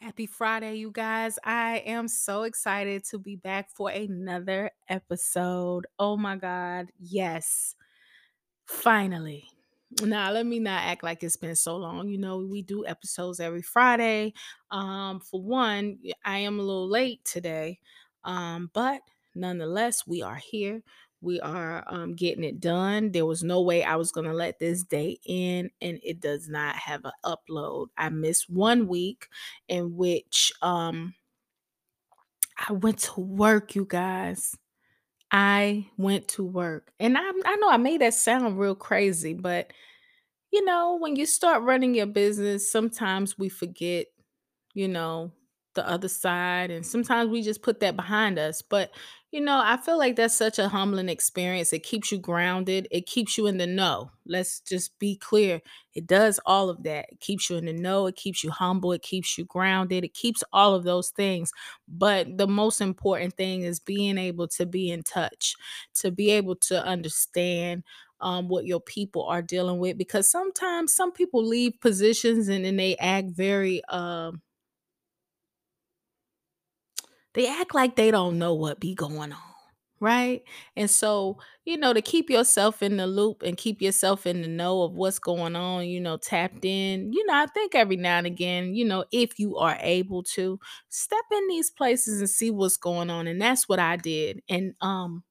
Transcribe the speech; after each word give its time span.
Happy 0.00 0.26
Friday, 0.26 0.76
you 0.76 0.92
guys. 0.92 1.38
I 1.42 1.78
am 1.78 2.06
so 2.06 2.44
excited 2.44 3.04
to 3.06 3.18
be 3.18 3.34
back 3.34 3.68
for 3.70 3.90
another 3.90 4.70
episode. 4.88 5.86
Oh 5.98 6.16
my 6.16 6.36
God. 6.36 6.86
Yes. 7.00 7.74
Finally. 8.66 9.48
Now, 10.02 10.30
let 10.30 10.46
me 10.46 10.60
not 10.60 10.84
act 10.84 11.02
like 11.02 11.22
it's 11.22 11.36
been 11.36 11.56
so 11.56 11.76
long. 11.76 12.08
You 12.08 12.18
know, 12.18 12.38
we 12.38 12.62
do 12.62 12.86
episodes 12.86 13.40
every 13.40 13.62
Friday. 13.62 14.34
Um, 14.70 15.18
for 15.20 15.42
one, 15.42 15.98
I 16.24 16.38
am 16.40 16.60
a 16.60 16.62
little 16.62 16.88
late 16.88 17.24
today. 17.24 17.80
Um, 18.22 18.70
but 18.74 19.00
nonetheless, 19.34 20.06
we 20.06 20.22
are 20.22 20.36
here. 20.36 20.82
We 21.20 21.40
are 21.40 21.84
um, 21.88 22.14
getting 22.14 22.44
it 22.44 22.60
done. 22.60 23.12
There 23.12 23.26
was 23.26 23.42
no 23.42 23.60
way 23.60 23.82
I 23.82 23.96
was 23.96 24.12
going 24.12 24.26
to 24.26 24.32
let 24.32 24.58
this 24.58 24.84
day 24.84 25.18
in, 25.26 25.70
and 25.80 25.98
it 26.02 26.20
does 26.20 26.48
not 26.48 26.76
have 26.76 27.04
an 27.04 27.12
upload. 27.24 27.88
I 27.96 28.08
missed 28.10 28.48
one 28.50 28.86
week 28.88 29.28
in 29.68 29.96
which 29.96 30.52
um, 30.62 31.14
I 32.68 32.72
went 32.72 32.98
to 33.00 33.20
work, 33.20 33.74
you 33.74 33.84
guys. 33.84 34.56
I 35.32 35.88
went 35.98 36.28
to 36.30 36.44
work. 36.44 36.92
And 37.00 37.18
I 37.18 37.22
I 37.22 37.56
know 37.56 37.70
I 37.70 37.78
made 37.78 38.02
that 38.02 38.14
sound 38.14 38.58
real 38.58 38.74
crazy, 38.74 39.34
but 39.34 39.72
you 40.52 40.64
know, 40.64 40.96
when 41.00 41.16
you 41.16 41.26
start 41.26 41.62
running 41.64 41.94
your 41.94 42.06
business, 42.06 42.70
sometimes 42.70 43.38
we 43.38 43.48
forget 43.48 44.08
you 44.74 44.88
know, 44.88 45.32
the 45.78 45.88
other 45.88 46.08
side. 46.08 46.70
And 46.70 46.84
sometimes 46.86 47.30
we 47.30 47.42
just 47.42 47.62
put 47.62 47.80
that 47.80 47.96
behind 47.96 48.38
us. 48.38 48.62
But, 48.62 48.90
you 49.30 49.40
know, 49.40 49.60
I 49.62 49.76
feel 49.76 49.98
like 49.98 50.16
that's 50.16 50.34
such 50.34 50.58
a 50.58 50.68
humbling 50.68 51.08
experience. 51.08 51.72
It 51.72 51.84
keeps 51.84 52.10
you 52.10 52.18
grounded, 52.18 52.88
it 52.90 53.06
keeps 53.06 53.38
you 53.38 53.46
in 53.46 53.58
the 53.58 53.66
know. 53.66 54.10
Let's 54.26 54.60
just 54.60 54.98
be 54.98 55.16
clear. 55.16 55.60
It 55.94 56.06
does 56.06 56.40
all 56.46 56.68
of 56.70 56.82
that. 56.84 57.06
It 57.12 57.20
keeps 57.20 57.48
you 57.50 57.56
in 57.56 57.66
the 57.66 57.72
know, 57.72 58.06
it 58.06 58.16
keeps 58.16 58.42
you 58.42 58.50
humble, 58.50 58.92
it 58.92 59.02
keeps 59.02 59.38
you 59.38 59.44
grounded, 59.44 60.04
it 60.04 60.14
keeps 60.14 60.42
all 60.52 60.74
of 60.74 60.84
those 60.84 61.10
things. 61.10 61.52
But 61.86 62.38
the 62.38 62.48
most 62.48 62.80
important 62.80 63.34
thing 63.34 63.62
is 63.62 63.80
being 63.80 64.18
able 64.18 64.48
to 64.48 64.66
be 64.66 64.90
in 64.90 65.02
touch, 65.02 65.54
to 65.94 66.10
be 66.10 66.30
able 66.30 66.56
to 66.56 66.82
understand 66.84 67.84
um, 68.20 68.48
what 68.48 68.66
your 68.66 68.80
people 68.80 69.24
are 69.26 69.42
dealing 69.42 69.78
with 69.78 69.96
because 69.96 70.30
sometimes 70.30 70.92
some 70.94 71.12
people 71.12 71.44
leave 71.44 71.74
positions 71.80 72.48
and 72.48 72.64
then 72.64 72.76
they 72.76 72.96
act 72.96 73.28
very 73.30 73.84
um 73.86 74.42
they 77.38 77.48
act 77.48 77.74
like 77.74 77.96
they 77.96 78.10
don't 78.10 78.38
know 78.38 78.54
what 78.54 78.80
be 78.80 78.94
going 78.94 79.32
on, 79.32 79.40
right? 80.00 80.42
And 80.76 80.90
so, 80.90 81.38
you 81.64 81.76
know, 81.76 81.92
to 81.92 82.02
keep 82.02 82.30
yourself 82.30 82.82
in 82.82 82.96
the 82.98 83.06
loop 83.06 83.42
and 83.42 83.56
keep 83.56 83.82
yourself 83.82 84.26
in 84.26 84.42
the 84.42 84.48
know 84.48 84.82
of 84.82 84.92
what's 84.94 85.18
going 85.20 85.56
on, 85.56 85.86
you 85.86 86.00
know, 86.00 86.18
tapped 86.18 86.64
in, 86.64 87.12
you 87.12 87.24
know, 87.26 87.34
I 87.34 87.46
think 87.46 87.74
every 87.74 87.96
now 87.96 88.18
and 88.18 88.26
again, 88.26 88.74
you 88.74 88.84
know, 88.84 89.04
if 89.12 89.38
you 89.38 89.56
are 89.58 89.78
able 89.80 90.22
to 90.34 90.60
step 90.90 91.24
in 91.32 91.48
these 91.48 91.70
places 91.70 92.20
and 92.20 92.30
see 92.30 92.50
what's 92.50 92.76
going 92.76 93.10
on. 93.10 93.26
And 93.28 93.40
that's 93.40 93.68
what 93.68 93.80
I 93.80 93.96
did. 93.96 94.42
And 94.48 94.74
um 94.82 95.24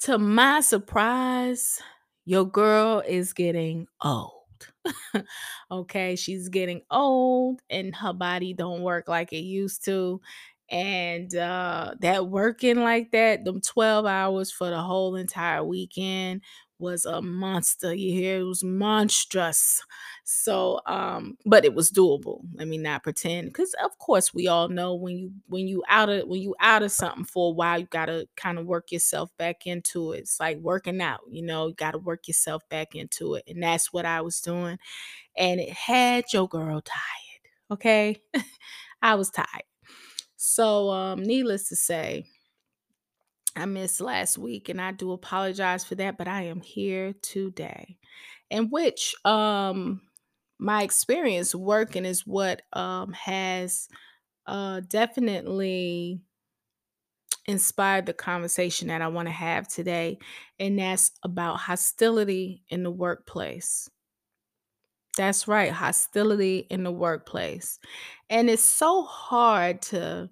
to 0.00 0.18
my 0.18 0.60
surprise, 0.60 1.80
your 2.24 2.44
girl 2.44 3.02
is 3.06 3.32
getting 3.32 3.86
old. 4.02 4.32
okay, 5.70 6.16
she's 6.16 6.48
getting 6.48 6.82
old 6.90 7.60
and 7.70 7.94
her 7.96 8.12
body 8.12 8.54
don't 8.54 8.82
work 8.82 9.08
like 9.08 9.32
it 9.32 9.38
used 9.44 9.84
to. 9.86 10.20
And 10.70 11.34
uh 11.36 11.94
that 12.00 12.26
working 12.28 12.82
like 12.82 13.12
that, 13.12 13.44
them 13.44 13.60
12 13.60 14.04
hours 14.06 14.50
for 14.50 14.68
the 14.70 14.80
whole 14.80 15.14
entire 15.16 15.64
weekend 15.64 16.42
was 16.78 17.06
a 17.06 17.22
monster. 17.22 17.94
You 17.94 18.12
hear 18.12 18.40
it 18.40 18.42
was 18.44 18.62
monstrous. 18.64 19.82
So 20.24 20.80
um, 20.86 21.38
but 21.46 21.64
it 21.64 21.74
was 21.74 21.90
doable. 21.90 22.40
Let 22.54 22.68
me 22.68 22.78
not 22.78 23.02
pretend. 23.04 23.54
Cause 23.54 23.74
of 23.82 23.96
course 23.98 24.34
we 24.34 24.48
all 24.48 24.68
know 24.68 24.94
when 24.94 25.16
you 25.16 25.32
when 25.48 25.68
you 25.68 25.82
out 25.88 26.08
of 26.08 26.26
when 26.28 26.42
you 26.42 26.54
out 26.60 26.82
of 26.82 26.90
something 26.92 27.24
for 27.24 27.50
a 27.50 27.54
while, 27.54 27.78
you 27.78 27.86
gotta 27.86 28.28
kind 28.36 28.58
of 28.58 28.66
work 28.66 28.90
yourself 28.92 29.30
back 29.38 29.66
into 29.66 30.12
it. 30.12 30.18
It's 30.20 30.40
like 30.40 30.58
working 30.58 31.00
out, 31.00 31.20
you 31.30 31.42
know, 31.42 31.68
you 31.68 31.74
gotta 31.74 31.98
work 31.98 32.26
yourself 32.28 32.68
back 32.68 32.94
into 32.94 33.34
it. 33.34 33.44
And 33.48 33.62
that's 33.62 33.92
what 33.92 34.04
I 34.04 34.20
was 34.20 34.40
doing 34.40 34.78
and 35.36 35.60
it 35.60 35.70
had 35.72 36.26
your 36.32 36.48
girl 36.48 36.80
tired. 36.80 37.52
Okay. 37.70 38.16
I 39.02 39.14
was 39.16 39.30
tired. 39.30 39.64
So, 40.48 40.90
um, 40.90 41.24
needless 41.24 41.68
to 41.70 41.76
say, 41.76 42.24
I 43.54 43.64
missed 43.64 44.00
last 44.00 44.36
week 44.38 44.68
and 44.68 44.80
I 44.80 44.92
do 44.92 45.12
apologize 45.12 45.84
for 45.84 45.94
that, 45.96 46.18
but 46.18 46.28
I 46.28 46.42
am 46.42 46.60
here 46.60 47.14
today. 47.22 47.98
In 48.50 48.70
which 48.70 49.14
um 49.24 50.02
my 50.58 50.82
experience 50.82 51.54
working 51.54 52.04
is 52.04 52.26
what 52.26 52.62
um 52.72 53.12
has 53.12 53.88
uh 54.46 54.80
definitely 54.80 56.20
inspired 57.46 58.06
the 58.06 58.12
conversation 58.12 58.88
that 58.88 59.02
I 59.02 59.08
want 59.08 59.26
to 59.28 59.32
have 59.32 59.68
today, 59.68 60.18
and 60.58 60.78
that's 60.78 61.12
about 61.22 61.56
hostility 61.60 62.64
in 62.68 62.82
the 62.82 62.90
workplace. 62.90 63.88
That's 65.16 65.48
right, 65.48 65.72
hostility 65.72 66.58
in 66.70 66.82
the 66.82 66.92
workplace. 66.92 67.78
And 68.28 68.50
it's 68.50 68.64
so 68.64 69.02
hard 69.04 69.82
to 69.82 70.30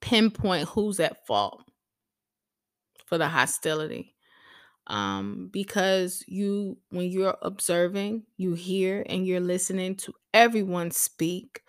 pinpoint 0.00 0.68
who's 0.68 1.00
at 1.00 1.26
fault 1.26 1.64
for 3.06 3.18
the 3.18 3.28
hostility. 3.28 4.14
Um, 4.86 5.50
because 5.52 6.24
you, 6.26 6.78
when 6.90 7.10
you're 7.10 7.36
observing, 7.42 8.24
you 8.36 8.54
hear 8.54 9.04
and 9.08 9.26
you're 9.26 9.40
listening 9.40 9.96
to 9.96 10.14
everyone 10.32 10.90
speak. 10.90 11.62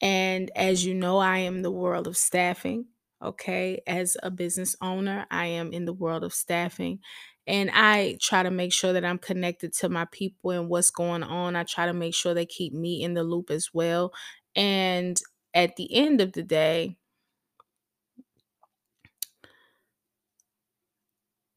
And 0.00 0.50
as 0.56 0.84
you 0.84 0.94
know, 0.94 1.18
I 1.18 1.38
am 1.38 1.62
the 1.62 1.70
world 1.70 2.06
of 2.06 2.16
staffing. 2.16 2.86
Okay. 3.22 3.82
As 3.86 4.16
a 4.22 4.30
business 4.30 4.76
owner, 4.82 5.26
I 5.30 5.46
am 5.46 5.72
in 5.72 5.84
the 5.84 5.92
world 5.92 6.24
of 6.24 6.34
staffing. 6.34 7.00
And 7.46 7.70
I 7.72 8.16
try 8.20 8.42
to 8.42 8.50
make 8.50 8.72
sure 8.72 8.92
that 8.94 9.04
I'm 9.04 9.18
connected 9.18 9.72
to 9.74 9.88
my 9.88 10.06
people 10.06 10.50
and 10.50 10.68
what's 10.68 10.90
going 10.90 11.22
on. 11.22 11.56
I 11.56 11.64
try 11.64 11.86
to 11.86 11.92
make 11.92 12.14
sure 12.14 12.32
they 12.34 12.46
keep 12.46 12.72
me 12.72 13.02
in 13.02 13.14
the 13.14 13.24
loop 13.24 13.50
as 13.50 13.70
well. 13.74 14.12
And 14.56 15.20
at 15.52 15.76
the 15.76 15.94
end 15.94 16.20
of 16.20 16.32
the 16.32 16.42
day, 16.42 16.96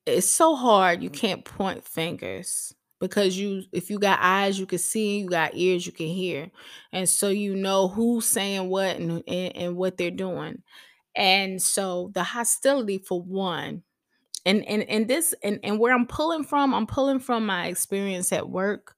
it's 0.05 0.29
so 0.29 0.55
hard 0.55 1.03
you 1.03 1.09
can't 1.09 1.43
point 1.45 1.83
fingers 1.83 2.73
because 2.99 3.37
you 3.37 3.63
if 3.71 3.89
you 3.89 3.99
got 3.99 4.19
eyes 4.21 4.59
you 4.59 4.65
can 4.65 4.77
see 4.79 5.19
you 5.19 5.29
got 5.29 5.55
ears 5.55 5.85
you 5.85 5.91
can 5.91 6.07
hear 6.07 6.49
and 6.91 7.07
so 7.09 7.29
you 7.29 7.55
know 7.55 7.87
who's 7.87 8.25
saying 8.25 8.69
what 8.69 8.95
and, 8.95 9.23
and, 9.27 9.55
and 9.55 9.75
what 9.75 9.97
they're 9.97 10.11
doing 10.11 10.61
and 11.15 11.61
so 11.61 12.11
the 12.13 12.23
hostility 12.23 12.97
for 12.97 13.21
one 13.21 13.83
and 14.47 14.65
and 14.67 14.83
and 14.85 15.09
this 15.09 15.35
and, 15.43 15.59
and 15.63 15.79
where 15.79 15.93
i'm 15.95 16.07
pulling 16.07 16.45
from 16.45 16.73
i'm 16.75 16.87
pulling 16.87 17.19
from 17.19 17.45
my 17.45 17.67
experience 17.67 18.33
at 18.33 18.49
work 18.49 18.95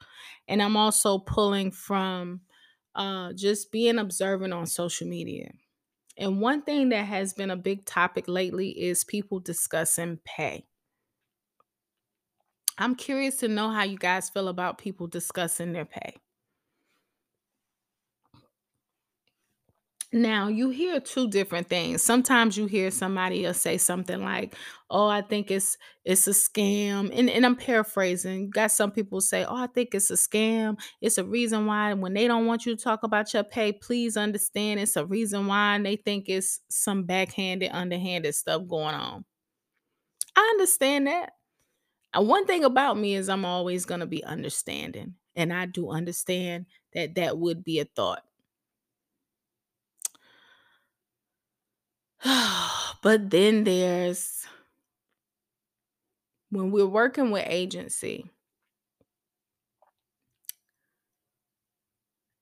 and 0.47 0.61
i'm 0.63 0.77
also 0.77 1.19
pulling 1.19 1.71
from 1.71 2.41
uh 2.95 3.33
just 3.33 3.71
being 3.71 3.99
observant 3.99 4.53
on 4.53 4.67
social 4.67 5.07
media 5.07 5.51
and 6.17 6.41
one 6.41 6.61
thing 6.63 6.89
that 6.89 7.05
has 7.05 7.33
been 7.33 7.51
a 7.51 7.57
big 7.57 7.85
topic 7.85 8.27
lately 8.29 8.69
is 8.71 9.03
people 9.05 9.39
discussing 9.39 10.19
pay 10.25 10.65
I'm 12.79 12.95
curious 12.95 13.37
to 13.37 13.47
know 13.47 13.69
how 13.69 13.83
you 13.83 13.97
guys 13.97 14.29
feel 14.29 14.47
about 14.47 14.77
people 14.79 15.07
discussing 15.07 15.73
their 15.73 15.85
pay. 15.85 16.15
Now, 20.11 20.47
you 20.47 20.69
hear 20.71 20.99
two 20.99 21.29
different 21.29 21.69
things. 21.69 22.01
Sometimes 22.01 22.57
you 22.57 22.65
hear 22.65 22.89
somebody 22.89 23.43
will 23.43 23.53
say 23.53 23.77
something 23.77 24.23
like, 24.23 24.55
"Oh, 24.89 25.07
I 25.07 25.21
think 25.21 25.51
it's 25.51 25.77
it's 26.03 26.25
a 26.27 26.31
scam." 26.31 27.11
And 27.13 27.29
and 27.29 27.45
I'm 27.45 27.55
paraphrasing. 27.55 28.49
Got 28.49 28.71
some 28.71 28.91
people 28.91 29.21
say, 29.21 29.45
"Oh, 29.45 29.55
I 29.55 29.67
think 29.67 29.93
it's 29.93 30.09
a 30.09 30.15
scam. 30.15 30.79
It's 30.99 31.19
a 31.19 31.23
reason 31.23 31.67
why 31.67 31.93
when 31.93 32.15
they 32.15 32.27
don't 32.27 32.47
want 32.47 32.65
you 32.65 32.75
to 32.75 32.83
talk 32.83 33.03
about 33.03 33.31
your 33.35 33.43
pay, 33.43 33.71
please 33.71 34.17
understand 34.17 34.79
it's 34.79 34.95
a 34.95 35.05
reason 35.05 35.45
why 35.45 35.75
and 35.75 35.85
they 35.85 35.95
think 35.97 36.27
it's 36.27 36.59
some 36.69 37.03
backhanded, 37.03 37.69
underhanded 37.71 38.33
stuff 38.33 38.63
going 38.67 38.95
on." 38.95 39.25
I 40.35 40.41
understand 40.55 41.07
that. 41.07 41.33
And 42.13 42.27
one 42.27 42.47
thing 42.47 42.65
about 42.65 42.97
me 42.97 43.15
is 43.15 43.29
I'm 43.29 43.45
always 43.45 43.85
going 43.85 44.01
to 44.01 44.07
be 44.07 44.23
understanding, 44.23 45.15
and 45.35 45.53
I 45.53 45.67
do 45.67 45.89
understand 45.91 46.67
that 46.93 47.15
that 47.15 47.37
would 47.39 47.63
be 47.65 47.79
a 47.79 47.85
thought. 47.85 48.23
but 53.01 53.29
then 53.29 53.63
there's 53.63 54.45
when 56.51 56.71
we're 56.71 56.85
working 56.87 57.31
with 57.31 57.45
agency, 57.47 58.29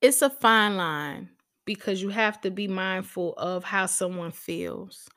it's 0.02 0.22
a 0.22 0.30
fine 0.30 0.78
line 0.78 1.30
because 1.66 2.02
you 2.02 2.10
have 2.10 2.40
to 2.42 2.52
be 2.52 2.68
mindful 2.68 3.34
of 3.38 3.64
how 3.64 3.86
someone 3.86 4.32
feels. 4.32 5.08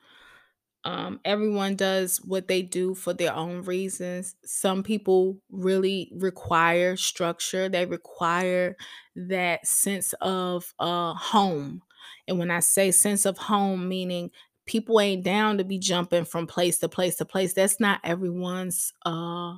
Um, 0.85 1.19
everyone 1.25 1.75
does 1.75 2.19
what 2.25 2.47
they 2.47 2.61
do 2.63 2.95
for 2.95 3.13
their 3.13 3.33
own 3.35 3.63
reasons. 3.63 4.35
Some 4.45 4.83
people 4.83 5.37
really 5.51 6.11
require 6.15 6.97
structure. 6.97 7.69
They 7.69 7.85
require 7.85 8.77
that 9.15 9.67
sense 9.67 10.13
of 10.21 10.73
uh 10.79 11.13
home. 11.15 11.83
And 12.27 12.39
when 12.39 12.51
I 12.51 12.61
say 12.61 12.91
sense 12.91 13.25
of 13.25 13.37
home, 13.37 13.89
meaning 13.89 14.31
people 14.71 15.01
ain't 15.01 15.23
down 15.23 15.57
to 15.57 15.65
be 15.65 15.77
jumping 15.77 16.23
from 16.23 16.47
place 16.47 16.77
to 16.79 16.87
place 16.87 17.17
to 17.17 17.25
place. 17.25 17.53
That's 17.53 17.79
not 17.79 17.99
everyone's 18.05 18.93
uh 19.05 19.55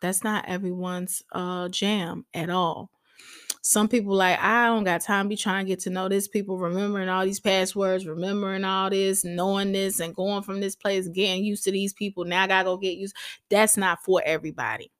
that's 0.00 0.24
not 0.24 0.46
everyone's 0.48 1.22
uh 1.32 1.68
jam 1.68 2.24
at 2.32 2.48
all. 2.48 2.90
Some 3.60 3.88
people 3.88 4.14
like, 4.14 4.38
I 4.40 4.66
don't 4.66 4.84
got 4.84 5.00
time 5.02 5.26
to 5.26 5.28
be 5.28 5.36
trying 5.36 5.66
to 5.66 5.68
get 5.68 5.80
to 5.80 5.90
know 5.90 6.08
this 6.08 6.28
people, 6.28 6.56
remembering 6.56 7.08
all 7.08 7.24
these 7.24 7.40
passwords, 7.40 8.06
remembering 8.06 8.64
all 8.64 8.88
this, 8.88 9.24
knowing 9.24 9.72
this, 9.72 9.98
and 9.98 10.14
going 10.14 10.42
from 10.42 10.60
this 10.60 10.76
place, 10.76 11.08
getting 11.08 11.44
used 11.44 11.64
to 11.64 11.72
these 11.72 11.92
people. 11.92 12.24
Now 12.24 12.44
I 12.44 12.46
gotta 12.46 12.64
go 12.64 12.76
get 12.78 12.96
used. 12.96 13.14
That's 13.50 13.76
not 13.76 14.02
for 14.04 14.22
everybody. 14.24 14.90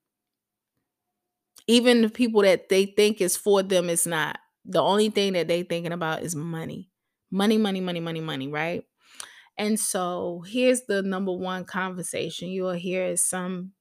Even 1.67 2.03
the 2.03 2.11
people 2.11 2.43
that 2.43 2.69
they 2.69 2.87
think 2.87 3.23
is 3.23 3.37
for 3.37 3.63
them, 3.63 3.89
it's 3.89 4.07
not. 4.07 4.39
The 4.67 4.83
only 4.83 5.09
thing 5.09 5.33
that 5.33 5.49
they 5.49 5.63
thinking 5.63 5.93
about 5.93 6.23
is 6.23 6.35
money. 6.37 6.91
Money, 7.31 7.57
money, 7.57 7.81
money, 7.81 8.01
money, 8.01 8.21
money, 8.21 8.49
right? 8.49 8.85
And 9.59 9.81
so 9.81 10.45
here's 10.47 10.83
the 10.83 11.03
number 11.03 11.33
one 11.33 11.65
conversation 11.65 12.49
you'll 12.49 12.73
hear 12.73 13.05
is 13.05 13.25
some 13.25 13.73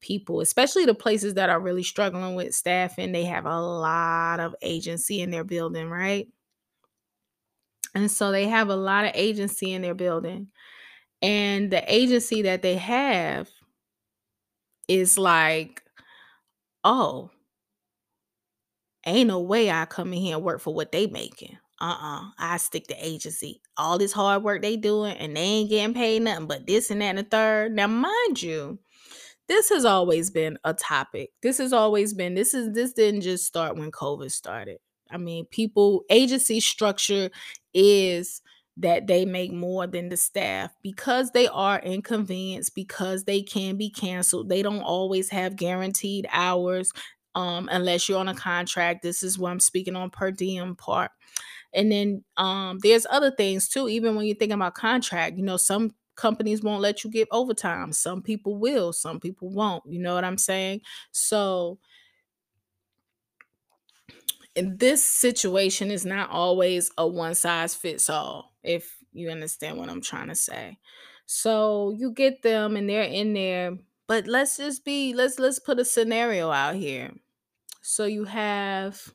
people, 0.00 0.40
especially 0.40 0.86
the 0.86 0.94
places 0.94 1.34
that 1.34 1.50
are 1.50 1.60
really 1.60 1.82
struggling 1.82 2.34
with 2.34 2.54
staffing, 2.54 3.12
they 3.12 3.24
have 3.24 3.46
a 3.46 3.60
lot 3.60 4.40
of 4.40 4.54
agency 4.62 5.20
in 5.20 5.30
their 5.30 5.44
building, 5.44 5.88
right? 5.88 6.26
And 7.94 8.10
so 8.10 8.30
they 8.30 8.48
have 8.48 8.68
a 8.68 8.76
lot 8.76 9.04
of 9.04 9.12
agency 9.14 9.72
in 9.72 9.82
their 9.82 9.94
building. 9.94 10.48
And 11.22 11.70
the 11.70 11.82
agency 11.92 12.42
that 12.42 12.62
they 12.62 12.76
have 12.76 13.50
is 14.88 15.18
like, 15.18 15.82
oh, 16.84 17.30
ain't 19.04 19.28
no 19.28 19.40
way 19.40 19.70
I 19.70 19.84
come 19.86 20.12
in 20.12 20.20
here 20.20 20.36
and 20.36 20.44
work 20.44 20.60
for 20.60 20.74
what 20.74 20.92
they 20.92 21.06
making. 21.06 21.58
Uh-uh. 21.80 22.30
I 22.38 22.58
stick 22.58 22.86
to 22.88 22.96
agency. 23.06 23.62
All 23.76 23.98
this 23.98 24.12
hard 24.12 24.42
work 24.42 24.62
they 24.62 24.76
doing 24.76 25.16
and 25.16 25.36
they 25.36 25.40
ain't 25.40 25.70
getting 25.70 25.94
paid 25.94 26.22
nothing 26.22 26.46
but 26.46 26.66
this 26.66 26.90
and 26.90 27.00
that 27.00 27.16
and 27.16 27.18
the 27.18 27.22
third. 27.22 27.72
Now, 27.72 27.86
mind 27.86 28.42
you, 28.42 28.78
this 29.48 29.68
has 29.70 29.84
always 29.84 30.30
been 30.30 30.58
a 30.64 30.74
topic. 30.74 31.30
This 31.42 31.58
has 31.58 31.72
always 31.72 32.14
been 32.14 32.34
this 32.34 32.54
is 32.54 32.72
this 32.74 32.92
didn't 32.92 33.22
just 33.22 33.46
start 33.46 33.76
when 33.76 33.90
COVID 33.90 34.30
started. 34.30 34.78
I 35.10 35.16
mean, 35.16 35.46
people 35.46 36.04
agency 36.10 36.60
structure 36.60 37.30
is 37.74 38.42
that 38.76 39.06
they 39.06 39.24
make 39.24 39.52
more 39.52 39.86
than 39.86 40.08
the 40.08 40.16
staff 40.16 40.72
because 40.82 41.32
they 41.32 41.48
are 41.48 41.80
inconvenienced 41.80 42.74
because 42.74 43.24
they 43.24 43.42
can 43.42 43.76
be 43.76 43.90
canceled. 43.90 44.48
They 44.48 44.62
don't 44.62 44.82
always 44.82 45.30
have 45.30 45.56
guaranteed 45.56 46.28
hours 46.30 46.92
um 47.34 47.68
unless 47.72 48.08
you're 48.08 48.18
on 48.18 48.28
a 48.28 48.34
contract. 48.34 49.02
This 49.02 49.22
is 49.22 49.38
what 49.38 49.50
I'm 49.50 49.60
speaking 49.60 49.96
on 49.96 50.10
per 50.10 50.30
diem 50.30 50.76
part. 50.76 51.10
And 51.72 51.90
then 51.90 52.24
um 52.36 52.78
there's 52.82 53.06
other 53.10 53.30
things 53.30 53.68
too 53.68 53.88
even 53.88 54.16
when 54.16 54.26
you're 54.26 54.36
thinking 54.36 54.54
about 54.56 54.74
contract, 54.74 55.36
you 55.36 55.44
know, 55.44 55.56
some 55.56 55.94
companies 56.20 56.62
won't 56.62 56.82
let 56.82 57.02
you 57.02 57.10
get 57.10 57.28
overtime. 57.32 57.92
Some 57.92 58.22
people 58.22 58.58
will, 58.58 58.92
some 58.92 59.18
people 59.18 59.48
won't. 59.50 59.82
You 59.86 59.98
know 60.00 60.14
what 60.14 60.24
I'm 60.24 60.38
saying? 60.38 60.82
So, 61.12 61.78
in 64.54 64.76
this 64.76 65.02
situation 65.04 65.90
is 65.90 66.04
not 66.04 66.30
always 66.30 66.90
a 66.98 67.06
one 67.06 67.34
size 67.34 67.74
fits 67.74 68.10
all, 68.10 68.52
if 68.62 68.96
you 69.12 69.30
understand 69.30 69.78
what 69.78 69.88
I'm 69.88 70.00
trying 70.02 70.28
to 70.28 70.34
say. 70.34 70.78
So, 71.26 71.94
you 71.96 72.12
get 72.12 72.42
them 72.42 72.76
and 72.76 72.88
they're 72.88 73.02
in 73.02 73.32
there, 73.32 73.78
but 74.06 74.26
let's 74.26 74.56
just 74.56 74.84
be 74.84 75.14
let's 75.14 75.38
let's 75.38 75.58
put 75.58 75.78
a 75.78 75.84
scenario 75.84 76.50
out 76.50 76.74
here. 76.74 77.12
So, 77.82 78.04
you 78.04 78.24
have 78.24 79.14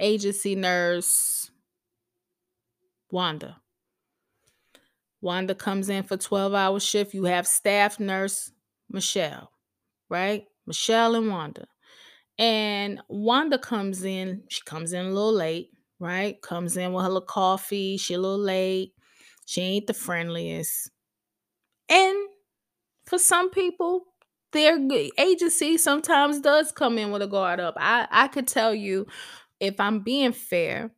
agency 0.00 0.54
nurse 0.54 1.50
Wanda. 3.10 3.60
Wanda 5.20 5.54
comes 5.54 5.88
in 5.88 6.02
for 6.02 6.16
12 6.16 6.54
hour 6.54 6.80
shift. 6.80 7.14
You 7.14 7.24
have 7.24 7.46
staff 7.46 8.00
nurse 8.00 8.52
Michelle, 8.88 9.50
right? 10.08 10.44
Michelle 10.66 11.14
and 11.14 11.28
Wanda. 11.28 11.66
And 12.38 13.00
Wanda 13.08 13.58
comes 13.58 14.04
in, 14.04 14.44
she 14.48 14.62
comes 14.64 14.92
in 14.92 15.04
a 15.04 15.10
little 15.10 15.32
late, 15.32 15.70
right? 15.98 16.40
Comes 16.40 16.76
in 16.76 16.92
with 16.92 17.02
her 17.02 17.08
little 17.10 17.26
coffee. 17.26 17.96
She 17.98 18.14
a 18.14 18.18
little 18.18 18.38
late. 18.38 18.94
She 19.44 19.60
ain't 19.60 19.86
the 19.86 19.94
friendliest. 19.94 20.90
And 21.88 22.16
for 23.04 23.18
some 23.18 23.50
people, 23.50 24.04
their 24.52 24.78
agency 25.18 25.76
sometimes 25.76 26.40
does 26.40 26.72
come 26.72 26.98
in 26.98 27.10
with 27.10 27.22
a 27.22 27.26
guard 27.26 27.60
up. 27.60 27.74
I, 27.76 28.08
I 28.10 28.28
could 28.28 28.48
tell 28.48 28.74
you, 28.74 29.06
if 29.60 29.78
I'm 29.80 30.00
being 30.00 30.32
fair, 30.32 30.92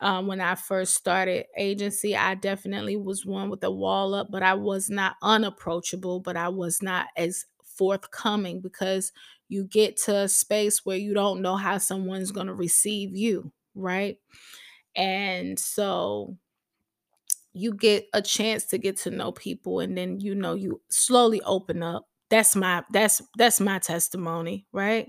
um, 0.00 0.26
when 0.26 0.40
I 0.40 0.54
first 0.54 0.94
started 0.94 1.46
agency, 1.56 2.16
I 2.16 2.34
definitely 2.34 2.96
was 2.96 3.26
one 3.26 3.50
with 3.50 3.64
a 3.64 3.70
wall 3.70 4.14
up, 4.14 4.28
but 4.30 4.42
I 4.42 4.54
was 4.54 4.90
not 4.90 5.16
unapproachable, 5.22 6.20
but 6.20 6.36
I 6.36 6.48
was 6.48 6.82
not 6.82 7.08
as 7.16 7.44
forthcoming 7.64 8.60
because 8.60 9.12
you 9.48 9.64
get 9.64 9.96
to 9.96 10.16
a 10.16 10.28
space 10.28 10.84
where 10.84 10.96
you 10.96 11.14
don't 11.14 11.42
know 11.42 11.56
how 11.56 11.78
someone's 11.78 12.32
going 12.32 12.46
to 12.48 12.54
receive 12.54 13.16
you, 13.16 13.52
right? 13.74 14.18
And 14.96 15.58
so 15.58 16.36
you 17.52 17.72
get 17.74 18.06
a 18.12 18.22
chance 18.22 18.64
to 18.66 18.78
get 18.78 18.96
to 18.98 19.10
know 19.10 19.32
people 19.32 19.80
and 19.80 19.96
then 19.96 20.20
you 20.20 20.34
know 20.34 20.54
you 20.54 20.80
slowly 20.90 21.40
open 21.42 21.82
up. 21.82 22.08
That's 22.30 22.54
my 22.54 22.84
that's 22.92 23.22
that's 23.36 23.60
my 23.60 23.78
testimony, 23.78 24.66
right? 24.72 25.08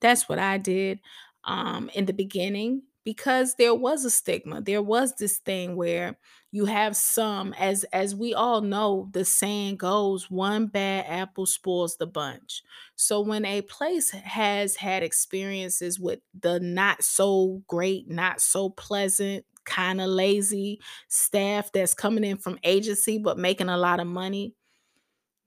That's 0.00 0.28
what 0.28 0.38
I 0.38 0.58
did 0.58 1.00
um, 1.48 1.90
in 1.94 2.06
the 2.06 2.14
beginning 2.14 2.84
because 3.04 3.56
there 3.56 3.74
was 3.74 4.04
a 4.04 4.10
stigma. 4.10 4.62
There 4.62 4.82
was 4.82 5.16
this 5.16 5.38
thing 5.38 5.76
where 5.76 6.18
you 6.52 6.66
have 6.66 6.96
some, 6.96 7.54
as 7.54 7.84
as 7.86 8.14
we 8.14 8.34
all 8.34 8.62
know, 8.62 9.10
the 9.12 9.24
saying 9.24 9.78
goes, 9.78 10.30
"One 10.30 10.68
bad 10.68 11.06
apple 11.08 11.46
spoils 11.46 11.96
the 11.98 12.06
bunch." 12.06 12.62
So 12.96 13.20
when 13.22 13.46
a 13.46 13.62
place 13.62 14.10
has 14.12 14.76
had 14.76 15.02
experiences 15.02 16.00
with 16.00 16.20
the 16.38 16.60
not 16.60 17.02
so 17.02 17.62
great, 17.66 18.08
not 18.10 18.40
so 18.42 18.70
pleasant, 18.70 19.46
kind 19.64 20.00
of 20.00 20.08
lazy 20.08 20.80
staff 21.08 21.72
that's 21.72 21.94
coming 21.94 22.24
in 22.24 22.38
from 22.38 22.58
agency 22.64 23.18
but 23.18 23.38
making 23.38 23.68
a 23.68 23.76
lot 23.78 24.00
of 24.00 24.06
money, 24.06 24.54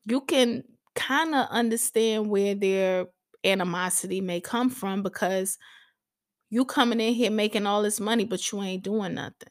you 0.05 0.21
can 0.21 0.63
kind 0.95 1.35
of 1.35 1.47
understand 1.49 2.29
where 2.29 2.55
their 2.55 3.07
animosity 3.43 4.21
may 4.21 4.41
come 4.41 4.69
from 4.69 5.03
because 5.03 5.57
you 6.51 6.65
coming 6.65 7.01
in 7.01 7.15
here 7.15 7.31
making 7.31 7.65
all 7.67 7.81
this 7.83 7.99
money, 7.99 8.25
but 8.25 8.51
you 8.51 8.61
ain't 8.61 8.83
doing 8.83 9.15
nothing. 9.15 9.49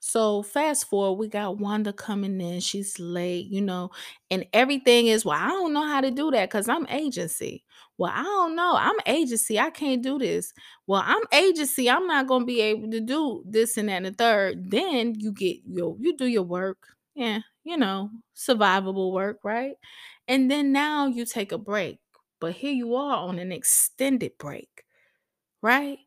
So 0.00 0.42
fast 0.42 0.88
forward, 0.88 1.18
we 1.18 1.26
got 1.28 1.58
Wanda 1.58 1.92
coming 1.92 2.40
in. 2.40 2.60
She's 2.60 2.98
late, 3.00 3.46
you 3.46 3.60
know, 3.60 3.90
and 4.30 4.46
everything 4.52 5.08
is, 5.08 5.24
well, 5.24 5.38
I 5.40 5.48
don't 5.48 5.72
know 5.72 5.84
how 5.86 6.00
to 6.00 6.10
do 6.12 6.30
that 6.30 6.48
because 6.48 6.68
I'm 6.68 6.86
agency. 6.88 7.64
Well, 7.98 8.12
I 8.14 8.22
don't 8.22 8.54
know. 8.54 8.74
I'm 8.76 8.94
agency. 9.06 9.58
I 9.58 9.70
can't 9.70 10.02
do 10.02 10.18
this. 10.18 10.52
Well, 10.86 11.02
I'm 11.04 11.22
agency. 11.32 11.90
I'm 11.90 12.06
not 12.06 12.28
gonna 12.28 12.44
be 12.44 12.60
able 12.60 12.90
to 12.90 13.00
do 13.00 13.42
this 13.46 13.76
and 13.78 13.88
that 13.88 13.96
and 13.96 14.06
the 14.06 14.12
third. 14.12 14.70
Then 14.70 15.14
you 15.18 15.32
get 15.32 15.56
your 15.66 15.96
you 15.98 16.16
do 16.16 16.26
your 16.26 16.42
work. 16.44 16.78
Yeah, 17.14 17.40
you 17.64 17.76
know, 17.78 18.10
survivable 18.36 19.12
work, 19.12 19.38
right? 19.42 19.74
And 20.28 20.50
then 20.50 20.72
now 20.72 21.06
you 21.06 21.24
take 21.24 21.52
a 21.52 21.58
break. 21.58 21.98
But 22.40 22.52
here 22.52 22.72
you 22.72 22.94
are 22.96 23.16
on 23.16 23.38
an 23.38 23.50
extended 23.50 24.32
break, 24.38 24.84
right? 25.66 25.98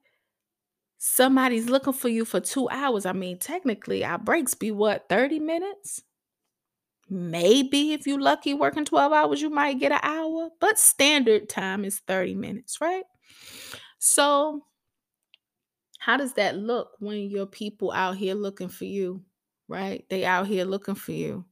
Somebody's 0.97 1.69
looking 1.69 1.93
for 1.93 2.07
you 2.07 2.23
for 2.23 2.39
2 2.39 2.69
hours. 2.69 3.05
I 3.05 3.11
mean, 3.11 3.37
technically, 3.37 4.05
our 4.05 4.17
breaks 4.17 4.53
be 4.53 4.71
what, 4.71 5.07
30 5.09 5.39
minutes? 5.39 6.01
Maybe 7.09 7.91
if 7.91 8.07
you're 8.07 8.21
lucky 8.21 8.53
working 8.53 8.85
12 8.85 9.11
hours, 9.11 9.41
you 9.41 9.49
might 9.49 9.79
get 9.79 9.91
an 9.91 9.99
hour, 10.01 10.49
but 10.61 10.79
standard 10.79 11.49
time 11.49 11.83
is 11.83 11.99
30 11.99 12.35
minutes, 12.35 12.79
right? 12.79 13.03
So, 13.97 14.63
how 15.99 16.15
does 16.15 16.33
that 16.35 16.55
look 16.55 16.91
when 16.99 17.29
your 17.29 17.45
people 17.45 17.91
out 17.91 18.15
here 18.15 18.35
looking 18.35 18.69
for 18.69 18.85
you, 18.85 19.23
right? 19.67 20.05
They 20.09 20.23
out 20.23 20.47
here 20.47 20.63
looking 20.63 20.95
for 20.95 21.11
you. 21.11 21.43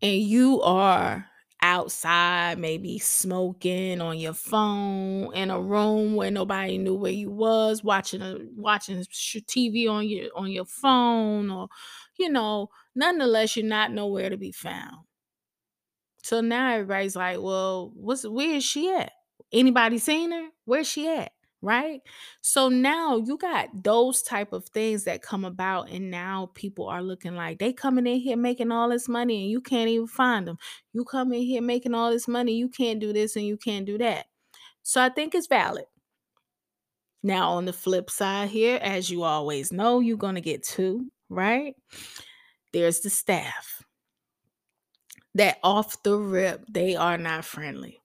And 0.00 0.20
you 0.20 0.60
are 0.62 1.26
outside, 1.62 2.58
maybe 2.58 2.98
smoking 2.98 4.00
on 4.00 4.18
your 4.18 4.34
phone 4.34 5.34
in 5.34 5.50
a 5.50 5.60
room 5.60 6.14
where 6.16 6.30
nobody 6.30 6.78
knew 6.78 6.94
where 6.94 7.12
you 7.12 7.30
was, 7.30 7.82
watching 7.84 8.22
a 8.22 8.38
watching 8.56 9.04
TV 9.46 9.88
on 9.88 10.08
your 10.08 10.30
on 10.36 10.50
your 10.52 10.66
phone, 10.66 11.50
or 11.50 11.68
you 12.18 12.28
know, 12.30 12.68
nonetheless, 12.94 13.56
you're 13.56 13.66
not 13.66 13.92
nowhere 13.92 14.30
to 14.30 14.36
be 14.36 14.52
found. 14.52 15.06
So 16.22 16.40
now 16.40 16.72
everybody's 16.74 17.16
like, 17.16 17.40
"Well, 17.40 17.90
what's 17.94 18.26
where 18.26 18.56
is 18.56 18.64
she 18.64 18.92
at? 18.92 19.12
Anybody 19.52 19.98
seen 19.98 20.32
her? 20.32 20.48
Where's 20.64 20.88
she 20.88 21.08
at?" 21.08 21.32
Right? 21.62 22.00
So 22.40 22.68
now 22.68 23.16
you 23.16 23.36
got 23.38 23.68
those 23.82 24.22
type 24.22 24.52
of 24.52 24.66
things 24.66 25.04
that 25.04 25.22
come 25.22 25.44
about 25.44 25.90
and 25.90 26.10
now 26.10 26.50
people 26.54 26.86
are 26.88 27.02
looking 27.02 27.34
like 27.34 27.58
they 27.58 27.72
coming 27.72 28.06
in 28.06 28.20
here 28.20 28.36
making 28.36 28.70
all 28.70 28.88
this 28.88 29.08
money 29.08 29.42
and 29.42 29.50
you 29.50 29.60
can't 29.60 29.88
even 29.88 30.06
find 30.06 30.46
them. 30.46 30.58
You 30.92 31.04
come 31.04 31.32
in 31.32 31.42
here 31.42 31.62
making 31.62 31.94
all 31.94 32.10
this 32.10 32.28
money, 32.28 32.52
you 32.54 32.68
can't 32.68 33.00
do 33.00 33.12
this 33.12 33.36
and 33.36 33.46
you 33.46 33.56
can't 33.56 33.86
do 33.86 33.98
that. 33.98 34.26
So 34.82 35.02
I 35.02 35.08
think 35.08 35.34
it's 35.34 35.48
valid. 35.48 35.86
Now 37.22 37.52
on 37.52 37.64
the 37.64 37.72
flip 37.72 38.10
side 38.10 38.50
here, 38.50 38.78
as 38.80 39.10
you 39.10 39.24
always 39.24 39.72
know, 39.72 40.00
you're 40.00 40.16
going 40.16 40.36
to 40.36 40.40
get 40.40 40.62
two, 40.62 41.10
right? 41.28 41.74
There's 42.72 43.00
the 43.00 43.10
staff. 43.10 43.82
That 45.34 45.58
off 45.62 46.02
the 46.02 46.16
rip, 46.16 46.64
they 46.70 46.96
are 46.96 47.18
not 47.18 47.44
friendly 47.44 48.00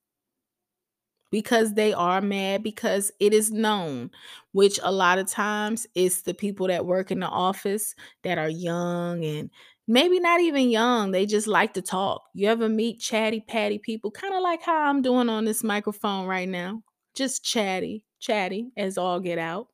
because 1.32 1.74
they 1.74 1.94
are 1.94 2.22
mad 2.22 2.62
because 2.62 3.12
it 3.20 3.34
is 3.34 3.52
known 3.52 4.12
which 4.52 4.80
a 4.84 4.92
lot 4.92 5.18
of 5.18 5.28
times 5.28 5.88
it's 5.96 6.22
the 6.22 6.34
people 6.34 6.68
that 6.68 6.86
work 6.86 7.10
in 7.10 7.20
the 7.20 7.28
office 7.28 7.96
that 8.24 8.38
are 8.38 8.50
young 8.50 9.24
and 9.24 9.50
maybe 9.88 10.20
not 10.20 10.42
even 10.42 10.70
young 10.70 11.12
they 11.12 11.26
just 11.26 11.48
like 11.48 11.74
to 11.74 11.82
talk. 11.82 12.24
You 12.34 12.50
ever 12.50 12.70
meet 12.70 13.00
chatty 13.00 13.42
patty 13.42 13.80
people 13.80 14.12
kind 14.12 14.34
of 14.34 14.42
like 14.42 14.62
how 14.62 14.90
i'm 14.90 15.02
doing 15.02 15.30
on 15.30 15.46
this 15.46 15.64
microphone 15.64 16.28
right 16.28 16.48
now? 16.50 16.84
Just 17.16 17.44
chatty 17.44 18.06
chatty 18.20 18.72
as 18.78 18.98
all 18.98 19.20
get 19.20 19.40
out. 19.40 19.68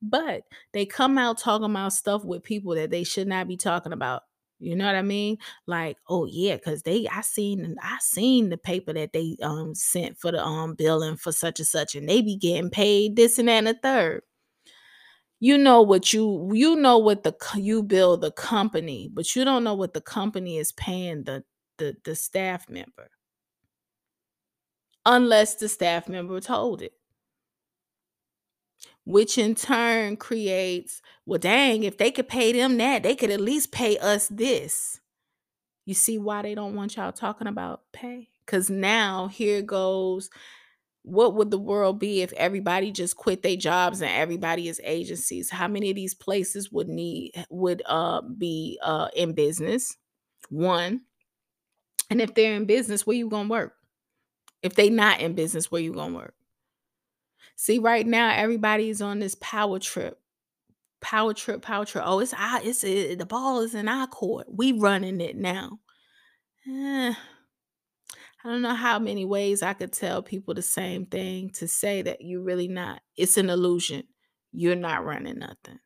But 0.00 0.42
they 0.72 0.84
come 0.84 1.16
out 1.16 1.38
talking 1.38 1.70
about 1.70 1.92
stuff 1.92 2.24
with 2.24 2.42
people 2.42 2.74
that 2.74 2.90
they 2.90 3.04
should 3.04 3.28
not 3.28 3.48
be 3.48 3.56
talking 3.56 3.92
about 3.92 4.22
you 4.62 4.76
know 4.76 4.86
what 4.86 4.94
I 4.96 5.02
mean? 5.02 5.38
Like, 5.66 5.98
oh 6.08 6.26
yeah, 6.26 6.56
cause 6.58 6.82
they 6.82 7.06
I 7.08 7.22
seen 7.22 7.76
I 7.82 7.98
seen 8.00 8.48
the 8.50 8.56
paper 8.58 8.92
that 8.94 9.12
they 9.12 9.36
um 9.42 9.74
sent 9.74 10.18
for 10.18 10.32
the 10.32 10.42
um 10.44 10.74
billing 10.74 11.16
for 11.16 11.32
such 11.32 11.60
and 11.60 11.66
such, 11.68 11.94
and 11.94 12.08
they 12.08 12.22
be 12.22 12.36
getting 12.36 12.70
paid 12.70 13.16
this 13.16 13.38
and 13.38 13.48
that 13.48 13.58
and 13.58 13.66
the 13.68 13.74
third. 13.74 14.22
You 15.40 15.58
know 15.58 15.82
what 15.82 16.12
you 16.12 16.50
you 16.54 16.76
know 16.76 16.96
what 16.98 17.22
the 17.24 17.34
you 17.56 17.82
bill 17.82 18.16
the 18.16 18.30
company, 18.30 19.10
but 19.12 19.34
you 19.36 19.44
don't 19.44 19.64
know 19.64 19.74
what 19.74 19.92
the 19.92 20.00
company 20.00 20.56
is 20.58 20.72
paying 20.72 21.24
the 21.24 21.44
the 21.78 21.96
the 22.04 22.14
staff 22.14 22.68
member, 22.68 23.10
unless 25.06 25.54
the 25.56 25.68
staff 25.68 26.08
member 26.08 26.40
told 26.40 26.82
it, 26.82 26.92
which 29.04 29.38
in 29.38 29.54
turn 29.54 30.16
creates, 30.16 31.02
well, 31.26 31.38
dang, 31.38 31.82
if 31.84 31.98
they 31.98 32.10
could 32.10 32.28
pay 32.28 32.52
them 32.52 32.76
that, 32.78 33.02
they 33.02 33.14
could 33.14 33.30
at 33.30 33.40
least 33.40 33.72
pay 33.72 33.98
us 33.98 34.28
this. 34.28 35.00
You 35.84 35.94
see 35.94 36.18
why 36.18 36.42
they 36.42 36.54
don't 36.54 36.76
want 36.76 36.96
y'all 36.96 37.12
talking 37.12 37.48
about 37.48 37.82
pay? 37.92 38.28
Because 38.46 38.70
now 38.70 39.28
here 39.28 39.62
goes 39.62 40.30
what 41.04 41.34
would 41.34 41.50
the 41.50 41.58
world 41.58 41.98
be 41.98 42.22
if 42.22 42.32
everybody 42.34 42.92
just 42.92 43.16
quit 43.16 43.42
their 43.42 43.56
jobs 43.56 44.00
and 44.00 44.10
everybody 44.10 44.68
is 44.68 44.80
agencies? 44.84 45.50
How 45.50 45.66
many 45.68 45.90
of 45.90 45.96
these 45.96 46.14
places 46.14 46.70
would 46.70 46.88
need 46.88 47.32
would 47.50 47.82
uh 47.86 48.22
be 48.22 48.78
uh 48.82 49.08
in 49.14 49.32
business? 49.32 49.96
One. 50.48 51.02
And 52.10 52.20
if 52.20 52.34
they're 52.34 52.54
in 52.54 52.66
business, 52.66 53.06
where 53.06 53.16
you 53.16 53.28
gonna 53.28 53.48
work? 53.48 53.74
If 54.62 54.74
they 54.74 54.90
not 54.90 55.20
in 55.20 55.34
business, 55.34 55.70
where 55.70 55.82
you 55.82 55.92
gonna 55.92 56.14
work? 56.14 56.34
See, 57.62 57.78
right 57.78 58.04
now 58.04 58.34
everybody's 58.34 59.00
on 59.00 59.20
this 59.20 59.36
power 59.36 59.78
trip. 59.78 60.18
Power 61.00 61.32
trip, 61.32 61.62
power 61.62 61.84
trip. 61.84 62.02
Oh, 62.04 62.18
it's 62.18 62.34
our, 62.34 62.60
it's 62.60 62.82
it, 62.82 63.20
the 63.20 63.24
ball 63.24 63.60
is 63.60 63.72
in 63.76 63.86
our 63.86 64.08
court. 64.08 64.48
We 64.52 64.72
running 64.72 65.20
it 65.20 65.36
now. 65.36 65.78
Eh, 66.66 67.14
I 67.14 68.48
don't 68.48 68.62
know 68.62 68.74
how 68.74 68.98
many 68.98 69.24
ways 69.24 69.62
I 69.62 69.74
could 69.74 69.92
tell 69.92 70.24
people 70.24 70.54
the 70.54 70.62
same 70.62 71.06
thing 71.06 71.50
to 71.50 71.68
say 71.68 72.02
that 72.02 72.22
you're 72.22 72.42
really 72.42 72.66
not. 72.66 73.00
It's 73.16 73.36
an 73.36 73.48
illusion. 73.48 74.08
You're 74.50 74.74
not 74.74 75.04
running 75.04 75.38
nothing. 75.38 75.78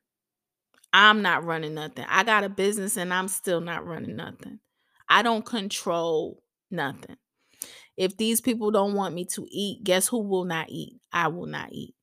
I'm 0.95 1.21
not 1.21 1.45
running 1.45 1.75
nothing. 1.75 2.07
I 2.09 2.25
got 2.25 2.43
a 2.43 2.49
business 2.49 2.97
and 2.97 3.13
I'm 3.13 3.29
still 3.29 3.61
not 3.61 3.85
running 3.87 4.17
nothing. 4.17 4.61
I 5.11 5.21
don't 5.21 5.45
control 5.45 6.43
nothing. 6.71 7.19
If 7.97 8.17
these 8.17 8.41
people 8.41 8.71
don't 8.71 8.95
want 8.95 9.15
me 9.15 9.25
to 9.27 9.47
eat, 9.51 9.85
guess 9.85 10.09
who 10.09 10.21
will 10.23 10.45
not 10.45 10.69
eat? 10.71 11.01
I 11.13 11.29
will 11.29 11.47
not 11.47 11.73
eat. 11.73 11.95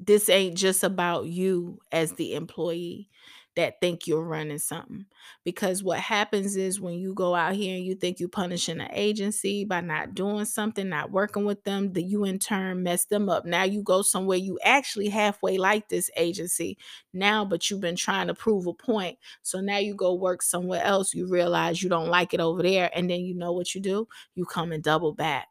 This 0.00 0.28
ain't 0.28 0.56
just 0.56 0.84
about 0.84 1.26
you 1.26 1.80
as 1.90 2.12
the 2.12 2.34
employee 2.34 3.08
that 3.58 3.80
think 3.80 4.06
you're 4.06 4.22
running 4.22 4.56
something. 4.56 5.04
Because 5.44 5.82
what 5.82 5.98
happens 5.98 6.54
is 6.54 6.80
when 6.80 6.94
you 6.94 7.12
go 7.12 7.34
out 7.34 7.54
here 7.54 7.74
and 7.74 7.84
you 7.84 7.96
think 7.96 8.20
you're 8.20 8.28
punishing 8.28 8.80
an 8.80 8.88
agency 8.92 9.64
by 9.64 9.80
not 9.80 10.14
doing 10.14 10.44
something, 10.44 10.88
not 10.88 11.10
working 11.10 11.44
with 11.44 11.64
them, 11.64 11.92
that 11.94 12.02
you 12.02 12.24
in 12.24 12.38
turn 12.38 12.84
mess 12.84 13.06
them 13.06 13.28
up. 13.28 13.44
Now 13.44 13.64
you 13.64 13.82
go 13.82 14.02
somewhere 14.02 14.36
you 14.36 14.60
actually 14.62 15.08
halfway 15.08 15.58
like 15.58 15.88
this 15.88 16.08
agency 16.16 16.78
now, 17.12 17.44
but 17.44 17.68
you've 17.68 17.80
been 17.80 17.96
trying 17.96 18.28
to 18.28 18.34
prove 18.34 18.68
a 18.68 18.72
point. 18.72 19.18
So 19.42 19.60
now 19.60 19.78
you 19.78 19.96
go 19.96 20.14
work 20.14 20.40
somewhere 20.40 20.84
else, 20.84 21.12
you 21.12 21.26
realize 21.26 21.82
you 21.82 21.88
don't 21.88 22.10
like 22.10 22.32
it 22.34 22.40
over 22.40 22.62
there, 22.62 22.90
and 22.94 23.10
then 23.10 23.22
you 23.22 23.34
know 23.34 23.50
what 23.50 23.74
you 23.74 23.80
do? 23.80 24.06
You 24.36 24.44
come 24.44 24.70
and 24.70 24.84
double 24.84 25.12
back. 25.12 25.48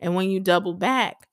And 0.00 0.14
when 0.14 0.30
you 0.30 0.38
double 0.38 0.74
back, 0.74 1.26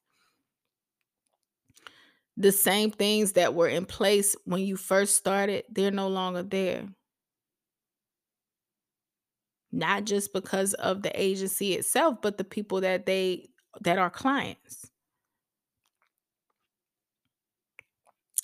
the 2.40 2.54
same 2.54 2.90
things 2.90 3.34
that 3.34 3.54
were 3.54 3.68
in 3.68 3.86
place 3.86 4.34
when 4.46 4.62
you 4.62 4.78
first 4.78 5.18
started, 5.18 5.66
they're 5.70 5.92
no 5.92 6.08
longer 6.08 6.42
there. 6.42 6.88
Not 9.74 10.06
just 10.06 10.32
because 10.32 10.74
of 10.76 11.04
the 11.04 11.12
agency 11.22 11.74
itself, 11.74 12.22
but 12.22 12.38
the 12.38 12.46
people 12.46 12.82
that 12.82 13.06
they 13.06 13.50
that 13.82 14.00
are 14.00 14.10
clients. 14.10 14.90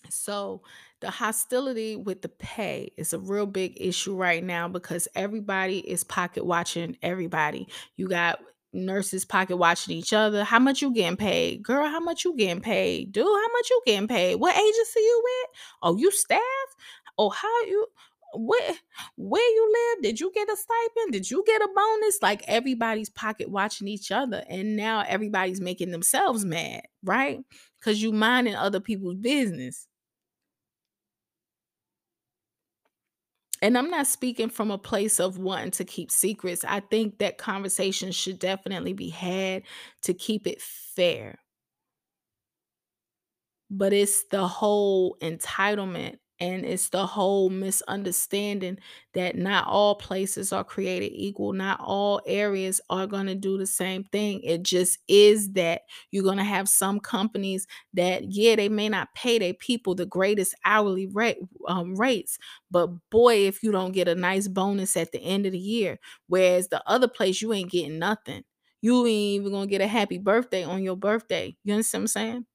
So 0.10 0.62
the 1.00 1.10
hostility 1.10 1.96
with 1.96 2.22
the 2.22 2.30
pay 2.30 2.92
is 2.98 3.14
a 3.14 3.20
real 3.20 3.46
big 3.46 3.78
issue 3.80 4.16
right 4.16 4.44
now 4.44 4.68
because 4.68 5.08
everybody 5.16 5.80
is 5.80 6.04
pocket 6.04 6.46
watching 6.46 6.98
everybody. 7.02 7.68
You 7.96 8.08
got 8.10 8.40
nurses 8.76 9.26
pocket 9.26 9.58
watching 9.58 9.96
each 9.96 10.14
other. 10.14 10.44
How 10.44 10.60
much 10.60 10.82
you 10.82 10.94
getting 10.94 11.18
paid? 11.18 11.64
Girl, 11.64 11.88
how 11.88 12.00
much 12.00 12.26
you 12.26 12.36
getting 12.36 12.62
paid? 12.62 13.12
Dude, 13.12 13.26
how 13.26 13.52
much 13.54 13.70
you 13.70 13.82
getting 13.86 14.08
paid? 14.08 14.36
What 14.36 14.56
agency 14.56 15.00
you 15.00 15.22
with? 15.24 15.60
Oh, 15.82 15.98
you 15.98 16.12
staff? 16.12 16.40
Oh, 17.18 17.30
how 17.30 17.66
you 17.66 17.88
where 18.38 18.74
where 19.16 19.42
you 19.42 19.74
live? 19.74 20.04
Did 20.04 20.20
you 20.20 20.32
get 20.34 20.50
a 20.50 20.56
stipend? 20.56 21.14
Did 21.14 21.30
you 21.30 21.44
get 21.46 21.62
a 21.62 21.70
bonus? 21.74 22.20
Like 22.22 22.44
everybody's 22.48 23.10
pocket 23.10 23.50
watching 23.50 23.88
each 23.88 24.12
other. 24.12 24.44
And 24.50 24.76
now 24.76 25.04
everybody's 25.08 25.62
making 25.62 25.92
themselves 25.92 26.46
mad, 26.46 26.84
right? 27.04 27.40
Because 27.80 28.02
you 28.02 28.12
minding 28.12 28.56
other 28.56 28.80
people's 28.80 29.16
business. 29.16 29.88
And 33.66 33.80
I'm 33.80 33.90
not 33.90 34.06
speaking 34.06 34.50
from 34.50 34.70
a 34.70 34.78
place 34.78 35.20
of 35.20 35.40
wanting 35.40 35.72
to 35.72 35.86
keep 35.86 36.12
secrets. 36.12 36.64
I 36.64 36.82
think 36.82 37.18
that 37.18 37.40
conversation 37.40 38.12
should 38.12 38.38
definitely 38.38 38.94
be 38.94 39.10
had 39.10 39.64
to 40.04 40.14
keep 40.14 40.46
it 40.46 40.62
fair. 40.62 41.40
But 43.70 43.94
it's 43.94 44.24
the 44.26 44.48
whole 44.48 45.18
entitlement 45.22 46.18
and 46.40 46.66
it's 46.66 46.90
the 46.90 47.06
whole 47.06 47.50
misunderstanding 47.50 48.78
that 49.14 49.38
not 49.38 49.68
all 49.68 49.96
places 49.96 50.52
are 50.52 50.64
created 50.64 51.12
equal. 51.14 51.54
Not 51.54 51.80
all 51.82 52.22
areas 52.26 52.82
are 52.90 53.08
going 53.08 53.28
to 53.28 53.36
do 53.36 53.58
the 53.58 53.66
same 53.66 54.04
thing. 54.06 54.42
It 54.44 54.64
just 54.64 55.00
is 55.08 55.54
that 55.54 55.82
you're 56.12 56.24
going 56.24 56.38
to 56.38 56.44
have 56.44 56.68
some 56.68 57.00
companies 57.00 57.68
that, 57.94 58.32
yeah, 58.34 58.56
they 58.56 58.70
may 58.70 58.90
not 58.90 59.14
pay 59.16 59.40
their 59.40 59.54
people 59.54 59.96
the 59.96 60.06
greatest 60.06 60.56
hourly 60.66 61.08
rate 61.08 61.38
um, 61.68 61.96
rates, 61.96 62.38
but 62.70 62.88
boy, 63.10 63.48
if 63.48 63.64
you 63.64 63.72
don't 63.72 63.92
get 63.94 64.08
a 64.08 64.16
nice 64.16 64.48
bonus 64.48 64.98
at 64.98 65.12
the 65.12 65.20
end 65.20 65.46
of 65.46 65.52
the 65.54 65.58
year, 65.60 66.00
whereas 66.28 66.68
the 66.68 66.82
other 66.90 67.08
place 67.08 67.42
you 67.42 67.54
ain't 67.54 67.72
getting 67.72 68.00
nothing. 68.00 68.44
You 68.82 69.06
ain't 69.06 69.42
even 69.42 69.52
gonna 69.52 69.68
get 69.68 69.82
a 69.82 69.88
happy 69.88 70.18
birthday 70.18 70.64
on 70.64 70.84
your 70.84 70.96
birthday. 70.98 71.56
You 71.64 71.74
understand 71.74 72.02
what 72.02 72.04
I'm 72.04 72.08
saying? 72.08 72.46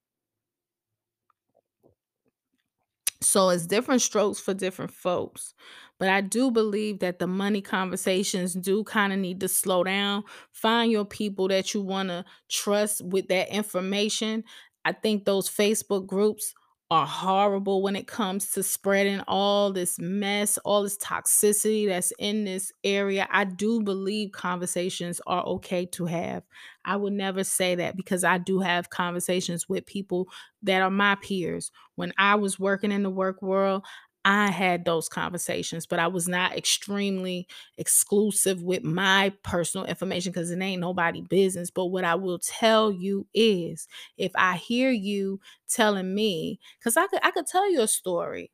So 3.22 3.50
it's 3.50 3.66
different 3.66 4.02
strokes 4.02 4.40
for 4.40 4.54
different 4.54 4.92
folks. 4.92 5.54
But 5.98 6.08
I 6.08 6.22
do 6.22 6.50
believe 6.50 7.00
that 7.00 7.18
the 7.18 7.26
money 7.26 7.60
conversations 7.60 8.54
do 8.54 8.82
kind 8.84 9.12
of 9.12 9.18
need 9.18 9.40
to 9.40 9.48
slow 9.48 9.84
down. 9.84 10.24
Find 10.52 10.90
your 10.90 11.04
people 11.04 11.48
that 11.48 11.74
you 11.74 11.82
want 11.82 12.08
to 12.08 12.24
trust 12.48 13.04
with 13.04 13.28
that 13.28 13.50
information. 13.50 14.44
I 14.86 14.92
think 14.92 15.26
those 15.26 15.50
Facebook 15.50 16.06
groups 16.06 16.54
are 16.90 17.06
horrible 17.06 17.82
when 17.82 17.94
it 17.94 18.08
comes 18.08 18.50
to 18.50 18.64
spreading 18.64 19.20
all 19.28 19.72
this 19.72 19.96
mess, 20.00 20.58
all 20.58 20.82
this 20.82 20.98
toxicity 20.98 21.86
that's 21.86 22.12
in 22.18 22.44
this 22.44 22.72
area. 22.82 23.28
I 23.30 23.44
do 23.44 23.80
believe 23.80 24.32
conversations 24.32 25.20
are 25.26 25.44
okay 25.44 25.86
to 25.86 26.06
have. 26.06 26.42
I 26.84 26.96
would 26.96 27.12
never 27.12 27.44
say 27.44 27.76
that 27.76 27.96
because 27.96 28.24
I 28.24 28.38
do 28.38 28.58
have 28.58 28.90
conversations 28.90 29.68
with 29.68 29.86
people 29.86 30.28
that 30.62 30.82
are 30.82 30.90
my 30.90 31.14
peers. 31.16 31.70
When 31.94 32.12
I 32.18 32.34
was 32.34 32.58
working 32.58 32.90
in 32.90 33.04
the 33.04 33.10
work 33.10 33.40
world, 33.40 33.84
I 34.24 34.50
had 34.50 34.84
those 34.84 35.08
conversations, 35.08 35.86
but 35.86 35.98
I 35.98 36.06
was 36.08 36.28
not 36.28 36.56
extremely 36.56 37.48
exclusive 37.78 38.62
with 38.62 38.84
my 38.84 39.32
personal 39.42 39.86
information 39.86 40.30
because 40.32 40.50
it 40.50 40.60
ain't 40.60 40.80
nobody 40.80 41.22
business. 41.22 41.70
But 41.70 41.86
what 41.86 42.04
I 42.04 42.16
will 42.16 42.38
tell 42.38 42.92
you 42.92 43.26
is 43.32 43.88
if 44.18 44.32
I 44.34 44.56
hear 44.56 44.90
you 44.90 45.40
telling 45.68 46.14
me, 46.14 46.60
because 46.78 46.96
I 46.98 47.06
could 47.06 47.20
I 47.22 47.30
could 47.30 47.46
tell 47.46 47.70
you 47.70 47.80
a 47.80 47.88
story. 47.88 48.50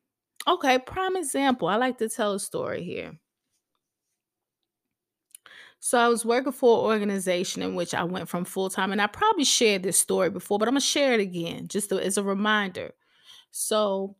Okay, 0.46 0.78
prime 0.78 1.16
example. 1.16 1.66
I 1.68 1.76
like 1.76 1.98
to 1.98 2.08
tell 2.08 2.34
a 2.34 2.40
story 2.40 2.84
here. 2.84 3.18
So 5.80 5.98
I 5.98 6.08
was 6.08 6.24
working 6.24 6.52
for 6.52 6.78
an 6.78 6.84
organization 6.92 7.62
in 7.62 7.74
which 7.74 7.94
I 7.94 8.04
went 8.04 8.28
from 8.28 8.44
full 8.44 8.70
time, 8.70 8.92
and 8.92 9.00
I 9.00 9.06
probably 9.06 9.44
shared 9.44 9.82
this 9.82 9.98
story 9.98 10.30
before, 10.30 10.58
but 10.58 10.68
I'm 10.68 10.74
gonna 10.74 10.80
share 10.80 11.12
it 11.12 11.20
again 11.20 11.68
just 11.68 11.90
to- 11.90 12.02
as 12.02 12.18
a 12.18 12.22
reminder. 12.22 12.92
So, 13.52 14.16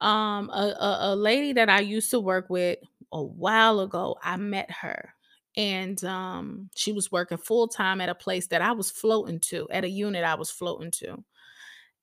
um, 0.00 0.50
a, 0.50 0.74
a, 0.78 0.98
a 1.12 1.16
lady 1.16 1.52
that 1.54 1.68
I 1.68 1.80
used 1.80 2.10
to 2.10 2.20
work 2.20 2.46
with 2.50 2.78
a 3.12 3.22
while 3.22 3.80
ago, 3.80 4.16
I 4.22 4.36
met 4.36 4.70
her, 4.70 5.14
and 5.56 6.02
um, 6.04 6.70
she 6.76 6.92
was 6.92 7.10
working 7.12 7.38
full 7.38 7.68
time 7.68 8.00
at 8.00 8.08
a 8.08 8.14
place 8.14 8.48
that 8.48 8.62
I 8.62 8.72
was 8.72 8.90
floating 8.90 9.40
to, 9.50 9.68
at 9.70 9.84
a 9.84 9.88
unit 9.88 10.24
I 10.24 10.34
was 10.34 10.50
floating 10.50 10.90
to 10.92 11.24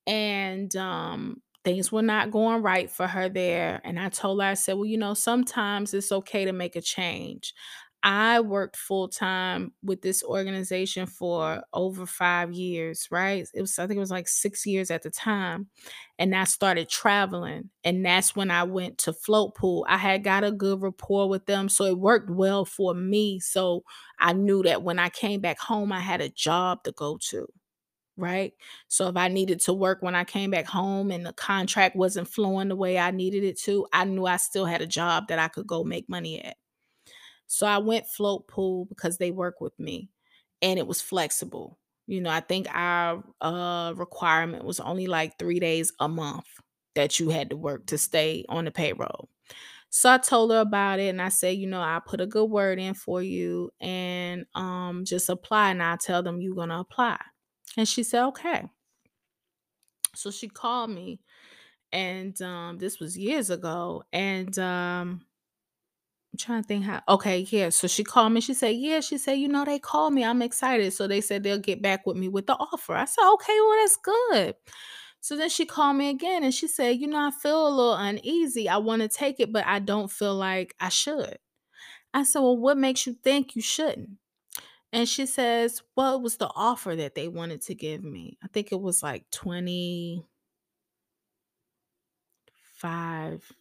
and 0.06 0.76
um 0.76 1.42
things 1.64 1.92
were 1.92 2.02
not 2.02 2.30
going 2.32 2.62
right 2.62 2.92
for 2.92 3.08
her 3.08 3.30
there 3.30 3.80
and 3.86 4.00
i 4.00 4.10
told 4.10 4.42
her 4.42 4.48
i 4.48 4.54
said 4.54 4.74
well 4.74 4.86
you 4.86 4.98
know 4.98 5.14
sometimes 5.14 5.94
it's 5.94 6.12
okay 6.12 6.44
to 6.46 6.52
make 6.52 6.76
a 6.76 6.82
change 6.82 7.54
i 8.04 8.40
worked 8.40 8.76
full 8.76 9.08
time 9.08 9.72
with 9.82 10.02
this 10.02 10.24
organization 10.24 11.06
for 11.08 11.64
over 11.74 12.06
five 12.06 12.52
years 12.52 13.08
right 13.12 13.48
it 13.54 13.62
was 13.62 13.80
i 13.80 13.88
think 13.88 13.98
it 13.98 14.02
was 14.02 14.12
like 14.12 14.28
six 14.28 14.66
years 14.66 14.92
at 14.92 15.02
the 15.04 15.10
time 15.10 15.68
and 16.20 16.36
i 16.36 16.44
started 16.44 16.90
traveling 16.90 17.70
and 17.84 18.06
that's 18.06 18.36
when 18.36 18.52
i 18.52 18.64
went 18.64 18.98
to 18.98 19.14
float 19.14 19.56
pool 19.56 19.86
i 19.90 19.98
had 19.98 20.24
got 20.24 20.44
a 20.44 20.52
good 20.52 20.82
rapport 20.82 21.30
with 21.30 21.46
them 21.46 21.70
so 21.70 21.86
it 21.86 21.98
worked 21.98 22.30
well 22.30 22.66
for 22.66 22.94
me 22.94 23.40
so 23.40 23.84
i 24.20 24.34
knew 24.34 24.62
that 24.64 24.84
when 24.84 25.00
i 25.00 25.10
came 25.10 25.40
back 25.40 25.60
home 25.60 25.92
i 25.92 26.00
had 26.00 26.22
a 26.22 26.30
job 26.30 26.84
to 26.84 26.92
go 26.92 27.18
to 27.18 27.48
right? 28.18 28.54
So 28.90 29.08
if 29.08 29.18
I 29.18 29.28
needed 29.28 29.60
to 29.62 29.74
work 29.74 30.02
when 30.02 30.16
I 30.16 30.24
came 30.24 30.52
back 30.52 30.68
home 30.68 31.12
and 31.12 31.26
the 31.26 31.34
contract 31.34 31.96
wasn't 31.96 32.28
flowing 32.28 32.70
the 32.70 32.76
way 32.76 32.98
I 33.00 33.12
needed 33.12 33.44
it 33.44 33.60
to, 33.62 33.88
I 33.94 34.06
knew 34.06 34.26
I 34.26 34.38
still 34.38 34.66
had 34.66 34.82
a 34.82 34.88
job 34.88 35.30
that 35.30 35.40
I 35.40 35.48
could 35.48 35.68
go 35.68 35.84
make 35.84 36.10
money 36.10 36.44
at. 36.44 36.58
So 37.54 37.68
I 37.68 37.78
went 37.78 38.08
float 38.08 38.48
pool 38.48 38.86
because 38.86 39.18
they 39.18 39.32
work 39.32 39.62
with 39.62 39.78
me 39.80 40.10
and 40.62 40.80
it 40.80 40.88
was 40.88 41.02
flexible. 41.02 41.80
You 42.08 42.22
know, 42.22 42.30
I 42.30 42.40
think 42.42 42.68
our 42.74 43.24
uh 43.42 43.94
requirement 43.96 44.66
was 44.66 44.80
only 44.80 45.08
like 45.08 45.38
3 45.40 45.60
days 45.60 45.92
a 46.00 46.10
month 46.10 46.48
that 46.96 47.20
you 47.20 47.30
had 47.30 47.50
to 47.52 47.58
work 47.58 47.86
to 47.88 47.98
stay 47.98 48.46
on 48.50 48.66
the 48.66 48.72
payroll. 48.72 49.30
So 49.90 50.12
I 50.12 50.18
told 50.18 50.52
her 50.52 50.60
about 50.60 51.00
it 51.00 51.10
and 51.10 51.22
I 51.22 51.30
said, 51.30 51.58
you 51.58 51.68
know, 51.68 51.82
I 51.82 52.02
put 52.06 52.22
a 52.22 52.28
good 52.28 52.46
word 52.50 52.80
in 52.80 52.94
for 52.96 53.22
you 53.22 53.72
and 53.82 54.46
um 54.56 55.06
just 55.06 55.30
apply 55.30 55.72
and 55.72 55.84
I'll 55.84 55.98
tell 55.98 56.24
them 56.24 56.42
you're 56.42 56.56
gonna 56.56 56.80
apply. 56.80 57.20
And 57.78 57.88
she 57.88 58.04
said, 58.04 58.26
okay. 58.28 58.66
So 60.16 60.32
she 60.32 60.48
called 60.48 60.90
me 60.92 61.22
and 61.92 62.40
um 62.42 62.78
this 62.80 63.00
was 63.00 63.18
years 63.18 63.50
ago. 63.50 64.04
And 64.14 64.58
um 64.60 65.26
I'm 66.34 66.38
trying 66.40 66.64
to 66.64 66.68
think 66.68 66.86
how 66.86 67.02
okay, 67.08 67.46
yeah. 67.52 67.70
So 67.70 67.88
she 67.88 68.04
called 68.04 68.34
me. 68.34 68.42
She 68.42 68.56
said, 68.56 68.76
Yeah, 68.76 69.02
she 69.02 69.18
said, 69.20 69.34
you 69.34 69.48
know, 69.48 69.66
they 69.66 69.78
called 69.80 70.14
me. 70.14 70.24
I'm 70.24 70.42
excited. 70.42 70.92
So 70.94 71.08
they 71.08 71.22
said 71.22 71.44
they'll 71.44 71.60
get 71.60 71.82
back 71.82 72.06
with 72.08 72.18
me 72.18 72.28
with 72.28 72.48
the 72.48 72.56
offer. 72.56 72.96
I 72.96 73.06
said, 73.06 73.30
Okay, 73.34 73.56
well, 73.60 73.78
that's 73.80 73.98
good. 73.98 74.56
So 75.22 75.38
then 75.38 75.50
she 75.50 75.66
called 75.66 75.98
me 75.98 76.10
again 76.10 76.44
and 76.44 76.54
she 76.54 76.68
said, 76.68 76.98
You 77.00 77.08
know, 77.08 77.20
I 77.20 77.32
feel 77.32 77.68
a 77.68 77.70
little 77.70 77.96
uneasy. 77.96 78.68
I 78.68 78.78
want 78.78 79.04
to 79.04 79.08
take 79.10 79.40
it, 79.40 79.54
but 79.54 79.66
I 79.68 79.80
don't 79.80 80.12
feel 80.12 80.36
like 80.36 80.76
I 80.80 80.90
should. 80.90 81.38
I 82.14 82.24
said, 82.24 82.42
Well, 82.42 82.58
what 82.58 82.78
makes 82.78 83.08
you 83.08 83.14
think 83.14 83.56
you 83.56 83.62
shouldn't? 83.62 84.12
And 84.94 85.10
she 85.10 85.26
says, 85.26 85.82
it 85.98 86.22
was 86.22 86.38
the 86.38 86.52
offer 86.56 86.96
that 86.96 87.16
they 87.16 87.28
wanted 87.28 87.62
to 87.64 87.76
give 87.76 88.04
me. 88.04 88.38
I 88.44 88.48
think 88.48 88.72
it 88.72 88.80
was 88.80 89.02
like 89.02 89.30
20 89.32 90.24
5 92.76 93.54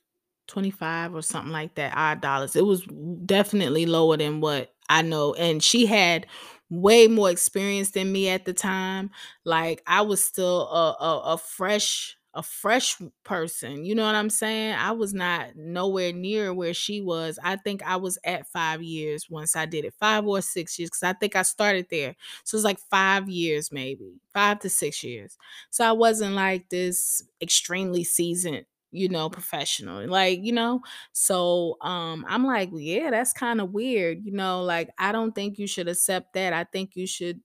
25 0.46 1.14
or 1.14 1.22
something 1.22 1.52
like 1.52 1.75
that 1.76 1.94
odd 1.96 2.20
dollars. 2.20 2.56
It 2.56 2.66
was 2.66 2.84
definitely 3.26 3.87
lower 3.87 4.16
than 4.16 4.40
what 4.40 4.75
I 4.88 5.02
know. 5.02 5.34
And 5.34 5.62
she 5.62 5.87
had 5.87 6.26
way 6.70 7.06
more 7.06 7.30
experience 7.30 7.90
than 7.90 8.12
me 8.12 8.28
at 8.28 8.44
the 8.44 8.52
time. 8.52 9.11
Like 9.44 9.82
I 9.87 10.02
was 10.02 10.22
still 10.25 10.62
a, 10.68 10.96
a, 11.04 11.18
a 11.34 11.38
fresh 11.38 12.16
a 12.34 12.42
fresh 12.42 12.96
person. 13.25 13.84
You 13.84 13.94
know 13.94 14.06
what 14.06 14.14
I'm 14.14 14.30
saying? 14.30 14.75
I 14.78 14.92
was 14.92 15.12
not 15.12 15.54
nowhere 15.54 16.14
near 16.14 16.54
where 16.54 16.73
she 16.73 17.02
was. 17.02 17.38
I 17.45 17.56
think 17.56 17.82
I 17.82 17.97
was 17.97 18.19
at 18.25 18.47
five 18.47 18.82
years 18.82 19.28
once 19.28 19.54
I 19.54 19.67
did 19.67 19.84
it, 19.84 19.93
five 20.00 20.25
or 20.26 20.40
six 20.40 20.78
years, 20.78 20.88
because 20.88 21.02
I 21.02 21.12
think 21.12 21.36
I 21.36 21.43
started 21.43 21.88
there. 21.90 22.17
So 22.45 22.56
it's 22.56 22.64
like 22.64 22.78
five 22.90 23.28
years, 23.28 23.71
maybe 23.71 24.14
five 24.32 24.60
to 24.60 24.71
six 24.71 25.04
years. 25.04 25.36
So 25.69 25.84
I 25.86 25.93
wasn't 25.93 26.34
like 26.34 26.71
this 26.71 27.23
extremely 27.43 28.02
seasoned 28.02 28.64
you 28.93 29.09
know, 29.09 29.28
professional. 29.31 30.07
Like, 30.09 30.41
you 30.43 30.52
know, 30.52 30.83
so 31.13 31.76
um 31.81 32.25
I'm 32.28 32.45
like, 32.45 32.71
"Well, 32.71 32.81
yeah, 32.81 33.11
that's 33.11 33.33
kind 33.33 33.61
of 33.61 33.73
weird, 33.73 34.25
you 34.25 34.33
know, 34.33 34.63
like 34.63 34.91
I 34.99 35.13
don't 35.13 35.35
think 35.35 35.59
you 35.59 35.67
should 35.67 35.89
accept 35.89 36.35
that. 36.35 36.52
I 36.52 36.65
think 36.65 36.97
you 36.97 37.07
should 37.07 37.41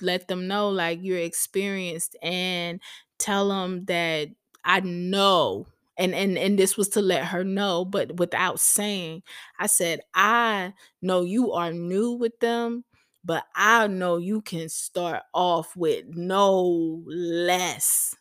let 0.00 0.28
them 0.28 0.48
know 0.48 0.68
like 0.70 0.98
you're 1.02 1.18
experienced 1.18 2.16
and 2.22 2.80
tell 3.18 3.48
them 3.48 3.84
that 3.86 4.28
I 4.64 4.80
know 4.80 5.66
and 5.96 6.14
and 6.14 6.36
and 6.38 6.58
this 6.58 6.76
was 6.76 6.88
to 6.90 7.02
let 7.02 7.26
her 7.26 7.44
know 7.44 7.84
but 7.84 8.16
without 8.18 8.58
saying 8.58 9.22
I 9.58 9.66
said 9.66 10.00
I 10.14 10.72
know 11.02 11.22
you 11.22 11.52
are 11.52 11.72
new 11.72 12.12
with 12.12 12.38
them 12.40 12.84
but 13.24 13.44
I 13.54 13.86
know 13.86 14.16
you 14.16 14.40
can 14.40 14.68
start 14.68 15.22
off 15.32 15.76
with 15.76 16.06
no 16.08 17.02
less 17.06 18.16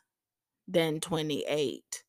than 0.67 0.99
28 0.99 2.03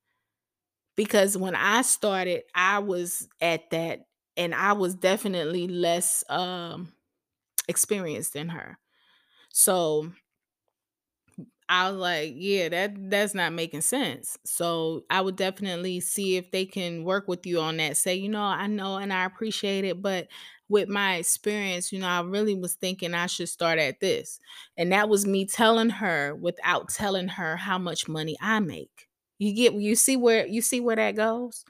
because 0.97 1.37
when 1.37 1.55
I 1.55 1.83
started, 1.83 2.43
I 2.55 2.79
was 2.81 3.29
at 3.41 3.71
that 3.71 4.07
and 4.37 4.55
I 4.55 4.73
was 4.73 4.95
definitely 4.95 5.69
less 5.69 6.25
um 6.29 6.93
experienced 7.69 8.35
than 8.35 8.51
her. 8.51 8.79
So 9.53 10.13
I 11.69 11.91
was 11.91 11.99
like, 11.99 12.33
yeah, 12.37 12.69
that 12.69 13.11
that's 13.11 13.35
not 13.35 13.53
making 13.53 13.81
sense. 13.81 14.37
So 14.45 15.05
I 15.09 15.21
would 15.21 15.37
definitely 15.37 16.01
see 16.01 16.37
if 16.37 16.51
they 16.51 16.67
can 16.67 17.05
work 17.05 17.29
with 17.29 17.47
you 17.47 17.61
on 17.61 17.79
that. 17.79 17.97
Say, 17.97 18.15
you 18.17 18.29
know, 18.29 18.43
I 18.43 18.67
know 18.67 18.97
and 18.99 19.13
I 19.13 19.25
appreciate 19.25 19.85
it, 19.85 20.03
but 20.03 20.29
with 20.69 20.89
my 20.89 21.17
experience, 21.17 21.93
you 21.93 22.01
know, 22.01 22.09
I 22.09 22.21
really 22.23 22.55
was 22.55 22.75
thinking 22.75 23.15
I 23.15 23.27
should 23.27 23.49
start 23.49 23.79
at 23.79 24.01
this. 24.01 24.39
And 24.77 24.93
that 24.93 25.09
was 25.09 25.27
me 25.27 25.47
telling 25.47 25.91
her 25.91 26.35
without 26.35 26.89
telling 26.91 27.29
her 27.29 27.57
how 27.57 27.79
much 27.79 28.09
money 28.09 28.37
I 28.41 28.61
make. 28.61 29.09
You 29.43 29.55
get 29.55 29.75
you 29.75 29.97
see 29.97 30.17
where 30.17 30.47
you 30.47 30.63
see 30.63 30.81
where 30.81 30.97
that 30.97 31.17
goes? 31.17 31.65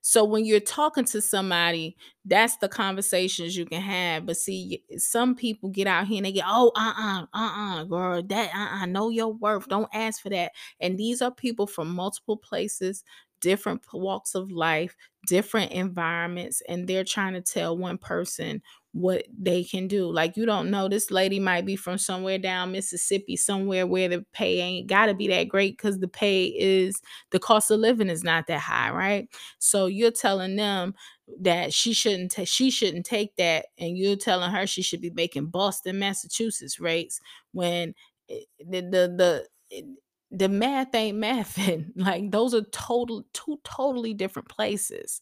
So 0.00 0.24
when 0.24 0.44
you're 0.44 0.60
talking 0.60 1.04
to 1.06 1.20
somebody, 1.22 1.96
that's 2.24 2.56
the 2.56 2.68
conversations 2.68 3.56
you 3.56 3.66
can 3.66 3.80
have. 3.80 4.26
But 4.26 4.36
see, 4.36 4.82
some 4.98 5.36
people 5.36 5.68
get 5.70 5.86
out 5.86 6.08
here 6.08 6.16
and 6.18 6.26
they 6.26 6.32
get, 6.32 6.44
oh, 6.46 6.72
uh-uh, 6.74 7.26
uh-uh, 7.32 7.84
girl, 7.84 8.22
that 8.22 8.50
uh-uh, 8.54 8.86
know 8.86 9.10
your 9.10 9.28
worth. 9.32 9.68
Don't 9.68 9.88
ask 9.94 10.20
for 10.22 10.30
that. 10.30 10.52
And 10.80 10.98
these 10.98 11.22
are 11.22 11.30
people 11.30 11.68
from 11.68 11.94
multiple 11.94 12.36
places, 12.36 13.04
different 13.40 13.82
walks 13.92 14.34
of 14.34 14.50
life, 14.50 14.96
different 15.28 15.70
environments, 15.72 16.62
and 16.68 16.88
they're 16.88 17.04
trying 17.04 17.34
to 17.34 17.40
tell 17.40 17.78
one 17.78 17.98
person 17.98 18.60
what 18.92 19.24
they 19.36 19.64
can 19.64 19.88
do. 19.88 20.10
Like 20.12 20.36
you 20.36 20.44
don't 20.46 20.70
know, 20.70 20.88
this 20.88 21.10
lady 21.10 21.40
might 21.40 21.64
be 21.64 21.76
from 21.76 21.98
somewhere 21.98 22.38
down 22.38 22.72
Mississippi, 22.72 23.36
somewhere 23.36 23.86
where 23.86 24.08
the 24.08 24.24
pay 24.32 24.60
ain't 24.60 24.86
gotta 24.86 25.14
be 25.14 25.28
that 25.28 25.44
great 25.48 25.76
because 25.78 25.98
the 25.98 26.08
pay 26.08 26.46
is 26.46 27.00
the 27.30 27.38
cost 27.38 27.70
of 27.70 27.80
living 27.80 28.10
is 28.10 28.22
not 28.22 28.46
that 28.48 28.60
high, 28.60 28.90
right? 28.90 29.28
So 29.58 29.86
you're 29.86 30.10
telling 30.10 30.56
them 30.56 30.94
that 31.40 31.72
she 31.72 31.92
shouldn't 31.92 32.32
ta- 32.32 32.44
she 32.44 32.70
shouldn't 32.70 33.06
take 33.06 33.34
that, 33.36 33.66
and 33.78 33.96
you're 33.96 34.16
telling 34.16 34.50
her 34.50 34.66
she 34.66 34.82
should 34.82 35.00
be 35.00 35.10
making 35.10 35.46
Boston, 35.46 35.98
Massachusetts 35.98 36.80
rates 36.80 37.20
when 37.52 37.94
it- 38.28 38.46
the 38.58 38.80
the 38.82 39.14
the 39.16 39.48
eh, 39.76 39.82
the 40.30 40.48
math 40.48 40.94
ain't 40.94 41.18
mathing. 41.22 41.92
Like 41.96 42.30
those 42.30 42.54
are 42.54 42.62
total 42.72 43.24
two 43.32 43.58
totally 43.64 44.14
different 44.14 44.48
places. 44.48 45.20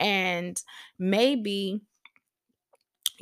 And 0.00 0.60
maybe 0.98 1.82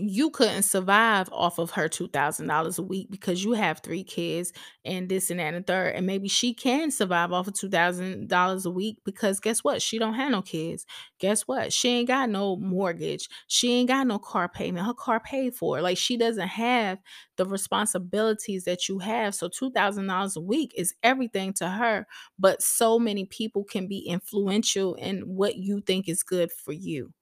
you 0.09 0.31
couldn't 0.31 0.63
survive 0.63 1.29
off 1.33 1.59
of 1.59 1.73
her 1.73 1.89
$2,000 1.89 2.79
a 2.79 2.83
week 2.83 3.09
because 3.11 3.45
you 3.45 3.53
have 3.53 3.81
3 3.81 4.05
kids 4.05 4.53
and 4.85 5.09
this 5.09 5.31
and 5.31 5.41
that 5.41 5.55
and 5.55 5.67
third, 5.67 5.95
and 5.95 6.07
maybe 6.07 6.29
she 6.29 6.55
can 6.55 6.91
survive 6.91 7.33
off 7.33 7.49
of 7.49 7.55
$2,000 7.55 8.65
a 8.65 8.71
week 8.71 8.99
because 9.05 9.41
guess 9.41 9.65
what? 9.65 9.83
She 9.83 9.99
don't 9.99 10.15
have 10.15 10.31
no 10.31 10.43
kids. 10.43 10.87
Guess 11.19 11.43
what? 11.43 11.73
She 11.73 11.89
ain't 11.89 12.09
got 12.09 12.31
no 12.31 12.57
mortgage. 12.57 13.29
She 13.49 13.73
ain't 13.75 13.89
got 13.89 14.07
no 14.07 14.19
car 14.19 14.49
payment. 14.49 14.87
Her 14.87 14.95
car 14.95 15.21
paid 15.21 15.55
for. 15.55 15.81
Like 15.81 15.99
she 15.99 16.17
doesn't 16.17 16.49
have 16.49 16.99
the 17.37 17.47
responsibilities 17.47 18.65
that 18.65 18.89
you 18.89 18.99
have. 18.99 19.35
So 19.35 19.49
$2,000 19.49 20.37
a 20.37 20.41
week 20.41 20.73
is 20.77 20.95
everything 21.03 21.53
to 21.55 21.69
her, 21.69 22.07
but 22.39 22.63
so 22.63 22.99
many 22.99 23.25
people 23.25 23.65
can 23.65 23.87
be 23.87 23.99
influential 24.01 24.95
in 24.95 25.21
what 25.23 25.57
you 25.57 25.81
think 25.81 26.09
is 26.09 26.23
good 26.23 26.51
for 26.53 26.73
you. 26.73 27.13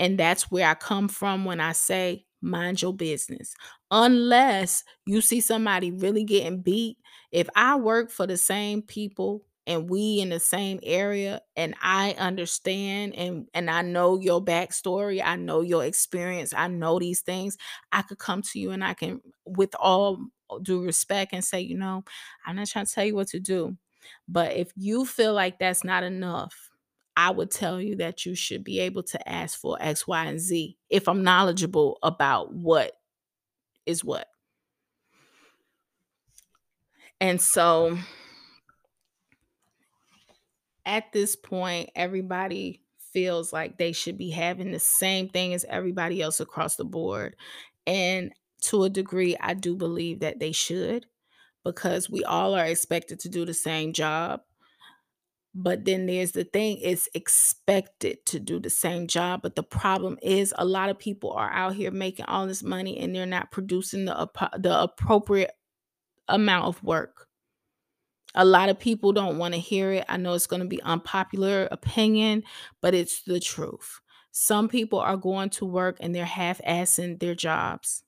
And 0.00 0.18
that's 0.18 0.50
where 0.50 0.68
I 0.68 0.74
come 0.74 1.08
from 1.08 1.46
when 1.46 1.60
I 1.60 1.72
say, 1.72 2.26
mind 2.42 2.82
your 2.82 2.94
business. 2.94 3.54
Unless 3.90 4.84
you 5.06 5.20
see 5.20 5.40
somebody 5.40 5.92
really 5.92 6.24
getting 6.24 6.62
beat. 6.62 6.98
If 7.32 7.48
I 7.54 7.76
work 7.76 8.10
for 8.10 8.26
the 8.26 8.38
same 8.38 8.82
people 8.82 9.44
and 9.66 9.90
we 9.90 10.20
in 10.20 10.30
the 10.30 10.40
same 10.40 10.80
area 10.82 11.42
and 11.56 11.76
I 11.82 12.14
understand 12.18 13.14
and 13.14 13.48
and 13.54 13.70
I 13.70 13.82
know 13.82 14.18
your 14.20 14.44
backstory, 14.44 15.22
I 15.24 15.36
know 15.36 15.60
your 15.60 15.84
experience, 15.84 16.54
I 16.56 16.68
know 16.68 16.98
these 16.98 17.20
things, 17.20 17.58
I 17.92 18.02
could 18.02 18.18
come 18.18 18.42
to 18.42 18.58
you 18.60 18.72
and 18.72 18.84
I 18.84 18.94
can 18.94 19.20
with 19.44 19.74
all 19.78 20.18
due 20.62 20.82
respect 20.84 21.32
and 21.32 21.44
say, 21.44 21.60
you 21.60 21.76
know, 21.78 22.04
I'm 22.46 22.56
not 22.56 22.68
trying 22.68 22.86
to 22.86 22.92
tell 22.92 23.04
you 23.04 23.14
what 23.14 23.28
to 23.28 23.40
do. 23.40 23.76
But 24.28 24.56
if 24.56 24.72
you 24.76 25.04
feel 25.04 25.34
like 25.34 25.58
that's 25.58 25.84
not 25.84 26.02
enough, 26.04 26.69
I 27.20 27.28
would 27.28 27.50
tell 27.50 27.82
you 27.82 27.96
that 27.96 28.24
you 28.24 28.34
should 28.34 28.64
be 28.64 28.80
able 28.80 29.02
to 29.02 29.28
ask 29.28 29.60
for 29.60 29.76
X, 29.78 30.06
Y, 30.08 30.24
and 30.24 30.40
Z 30.40 30.78
if 30.88 31.06
I'm 31.06 31.22
knowledgeable 31.22 31.98
about 32.02 32.54
what 32.54 32.92
is 33.84 34.02
what. 34.02 34.26
And 37.20 37.38
so 37.38 37.98
at 40.86 41.12
this 41.12 41.36
point, 41.36 41.90
everybody 41.94 42.80
feels 43.12 43.52
like 43.52 43.76
they 43.76 43.92
should 43.92 44.16
be 44.16 44.30
having 44.30 44.72
the 44.72 44.78
same 44.78 45.28
thing 45.28 45.52
as 45.52 45.66
everybody 45.68 46.22
else 46.22 46.40
across 46.40 46.76
the 46.76 46.86
board. 46.86 47.36
And 47.86 48.32
to 48.62 48.84
a 48.84 48.88
degree, 48.88 49.36
I 49.38 49.52
do 49.52 49.76
believe 49.76 50.20
that 50.20 50.38
they 50.38 50.52
should 50.52 51.04
because 51.66 52.08
we 52.08 52.24
all 52.24 52.54
are 52.54 52.64
expected 52.64 53.20
to 53.20 53.28
do 53.28 53.44
the 53.44 53.52
same 53.52 53.92
job. 53.92 54.40
But 55.52 55.84
then 55.84 56.06
there's 56.06 56.30
the 56.32 56.44
thing, 56.44 56.78
it's 56.80 57.08
expected 57.12 58.24
to 58.26 58.38
do 58.38 58.60
the 58.60 58.70
same 58.70 59.08
job. 59.08 59.42
But 59.42 59.56
the 59.56 59.64
problem 59.64 60.16
is 60.22 60.54
a 60.56 60.64
lot 60.64 60.90
of 60.90 60.98
people 60.98 61.32
are 61.32 61.50
out 61.50 61.74
here 61.74 61.90
making 61.90 62.26
all 62.26 62.46
this 62.46 62.62
money 62.62 62.98
and 62.98 63.14
they're 63.14 63.26
not 63.26 63.50
producing 63.50 64.04
the, 64.04 64.28
the 64.58 64.80
appropriate 64.80 65.50
amount 66.28 66.66
of 66.66 66.82
work. 66.84 67.26
A 68.36 68.44
lot 68.44 68.68
of 68.68 68.78
people 68.78 69.12
don't 69.12 69.38
want 69.38 69.54
to 69.54 69.60
hear 69.60 69.90
it. 69.90 70.04
I 70.08 70.16
know 70.16 70.34
it's 70.34 70.46
going 70.46 70.62
to 70.62 70.68
be 70.68 70.80
unpopular 70.82 71.66
opinion, 71.72 72.44
but 72.80 72.94
it's 72.94 73.24
the 73.24 73.40
truth. 73.40 74.00
Some 74.30 74.68
people 74.68 75.00
are 75.00 75.16
going 75.16 75.50
to 75.50 75.66
work 75.66 75.96
and 75.98 76.14
they're 76.14 76.24
half-assing 76.24 77.18
their 77.18 77.34
jobs. 77.34 78.04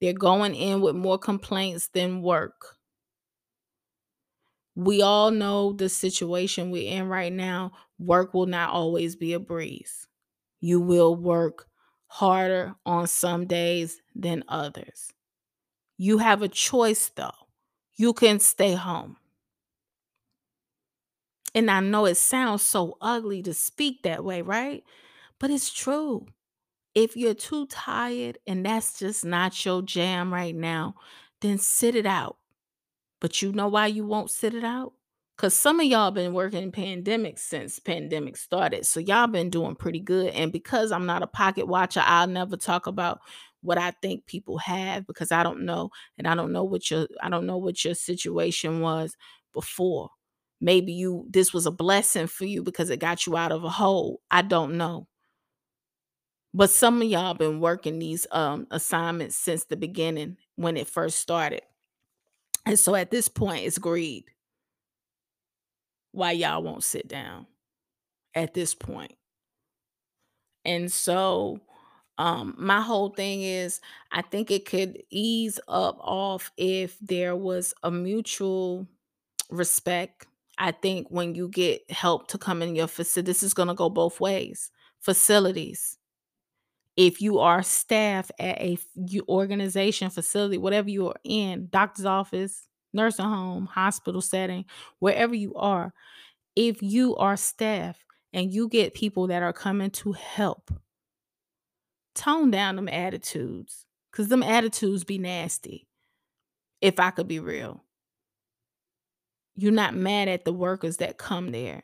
They're 0.00 0.12
going 0.12 0.56
in 0.56 0.80
with 0.80 0.96
more 0.96 1.18
complaints 1.18 1.88
than 1.94 2.20
work. 2.20 2.78
We 4.74 5.02
all 5.02 5.30
know 5.30 5.72
the 5.72 5.88
situation 5.88 6.70
we're 6.70 6.90
in 6.90 7.08
right 7.08 7.32
now. 7.32 7.72
Work 7.98 8.34
will 8.34 8.46
not 8.46 8.70
always 8.70 9.16
be 9.16 9.32
a 9.32 9.40
breeze. 9.40 10.06
You 10.60 10.80
will 10.80 11.16
work 11.16 11.66
harder 12.06 12.74
on 12.86 13.06
some 13.06 13.46
days 13.46 14.00
than 14.14 14.44
others. 14.48 15.12
You 15.98 16.18
have 16.18 16.42
a 16.42 16.48
choice 16.48 17.10
though. 17.10 17.32
You 17.96 18.12
can 18.14 18.40
stay 18.40 18.74
home. 18.74 19.18
And 21.54 21.70
I 21.70 21.80
know 21.80 22.06
it 22.06 22.16
sounds 22.16 22.62
so 22.62 22.96
ugly 23.00 23.42
to 23.42 23.54
speak 23.54 24.02
that 24.02 24.24
way, 24.24 24.42
right? 24.42 24.84
But 25.38 25.50
it's 25.50 25.72
true. 25.72 26.26
If 26.94 27.16
you're 27.16 27.34
too 27.34 27.66
tired 27.68 28.38
and 28.46 28.66
that's 28.66 28.98
just 29.00 29.24
not 29.24 29.64
your 29.66 29.82
jam 29.82 30.34
right 30.34 30.56
now, 30.56 30.96
then 31.42 31.58
sit 31.58 31.96
it 31.96 32.06
out. 32.06 32.38
But 33.20 33.42
you 33.42 33.52
know 33.52 33.68
why 33.68 33.86
you 33.88 34.04
won't 34.06 34.30
sit 34.30 34.54
it 34.54 34.64
out? 34.64 34.92
Cause 35.36 35.54
some 35.54 35.80
of 35.80 35.86
y'all 35.86 36.10
been 36.10 36.34
working 36.34 36.70
pandemic 36.70 37.38
since 37.38 37.78
pandemic 37.78 38.36
started. 38.36 38.84
So 38.84 39.00
y'all 39.00 39.26
been 39.26 39.48
doing 39.48 39.74
pretty 39.74 40.00
good. 40.00 40.34
And 40.34 40.52
because 40.52 40.92
I'm 40.92 41.06
not 41.06 41.22
a 41.22 41.26
pocket 41.26 41.66
watcher, 41.66 42.02
I'll 42.04 42.26
never 42.26 42.56
talk 42.58 42.86
about 42.86 43.20
what 43.62 43.78
I 43.78 43.92
think 44.02 44.26
people 44.26 44.58
have 44.58 45.06
because 45.06 45.32
I 45.32 45.42
don't 45.42 45.62
know. 45.64 45.90
And 46.18 46.26
I 46.26 46.34
don't 46.34 46.52
know 46.52 46.64
what 46.64 46.90
your 46.90 47.06
I 47.22 47.30
don't 47.30 47.46
know 47.46 47.56
what 47.58 47.82
your 47.84 47.94
situation 47.94 48.80
was 48.80 49.16
before. 49.54 50.10
Maybe 50.60 50.92
you 50.92 51.26
this 51.30 51.54
was 51.54 51.64
a 51.66 51.70
blessing 51.70 52.26
for 52.26 52.44
you 52.44 52.62
because 52.62 52.90
it 52.90 52.98
got 53.00 53.26
you 53.26 53.36
out 53.36 53.52
of 53.52 53.64
a 53.64 53.70
hole. 53.70 54.20
I 54.30 54.42
don't 54.42 54.76
know. 54.76 55.06
But 56.52 56.70
some 56.70 57.00
of 57.00 57.08
y'all 57.08 57.34
been 57.34 57.60
working 57.60 57.98
these 57.98 58.26
um 58.32 58.66
assignments 58.70 59.36
since 59.36 59.64
the 59.64 59.76
beginning 59.76 60.36
when 60.56 60.76
it 60.76 60.88
first 60.88 61.18
started. 61.18 61.62
And 62.66 62.78
so 62.78 62.94
at 62.94 63.10
this 63.10 63.28
point, 63.28 63.64
it's 63.64 63.78
greed 63.78 64.24
why 66.12 66.32
y'all 66.32 66.62
won't 66.62 66.84
sit 66.84 67.08
down 67.08 67.46
at 68.34 68.54
this 68.54 68.74
point. 68.74 69.14
And 70.64 70.92
so 70.92 71.60
um 72.18 72.54
my 72.58 72.80
whole 72.80 73.10
thing 73.10 73.42
is 73.42 73.80
I 74.12 74.22
think 74.22 74.50
it 74.50 74.66
could 74.66 75.02
ease 75.10 75.58
up 75.68 75.98
off 76.00 76.50
if 76.56 76.98
there 77.00 77.36
was 77.36 77.74
a 77.82 77.90
mutual 77.90 78.86
respect. 79.50 80.26
I 80.58 80.72
think 80.72 81.08
when 81.10 81.36
you 81.36 81.48
get 81.48 81.90
help 81.90 82.28
to 82.30 82.38
come 82.38 82.62
in 82.62 82.76
your 82.76 82.88
facility, 82.88 83.26
this 83.30 83.44
is 83.44 83.54
going 83.54 83.68
to 83.68 83.74
go 83.74 83.90
both 83.90 84.20
ways. 84.20 84.72
Facilities. 85.00 85.98
If 87.00 87.22
you 87.22 87.38
are 87.38 87.62
staff 87.62 88.30
at 88.38 88.60
a 88.60 88.76
organization, 89.26 90.10
facility, 90.10 90.58
whatever 90.58 90.90
you 90.90 91.08
are 91.08 91.16
in, 91.24 91.68
doctor's 91.70 92.04
office, 92.04 92.68
nursing 92.92 93.24
home, 93.24 93.64
hospital 93.64 94.20
setting, 94.20 94.66
wherever 94.98 95.34
you 95.34 95.54
are, 95.54 95.94
if 96.54 96.82
you 96.82 97.16
are 97.16 97.38
staff 97.38 98.04
and 98.34 98.52
you 98.52 98.68
get 98.68 98.92
people 98.92 99.28
that 99.28 99.42
are 99.42 99.54
coming 99.54 99.90
to 99.92 100.12
help, 100.12 100.70
tone 102.14 102.50
down 102.50 102.76
them 102.76 102.86
attitudes. 102.86 103.86
Cause 104.12 104.28
them 104.28 104.42
attitudes 104.42 105.02
be 105.02 105.16
nasty. 105.16 105.88
If 106.82 107.00
I 107.00 107.12
could 107.12 107.28
be 107.28 107.40
real. 107.40 107.82
You're 109.56 109.72
not 109.72 109.94
mad 109.94 110.28
at 110.28 110.44
the 110.44 110.52
workers 110.52 110.98
that 110.98 111.16
come 111.16 111.50
there, 111.50 111.82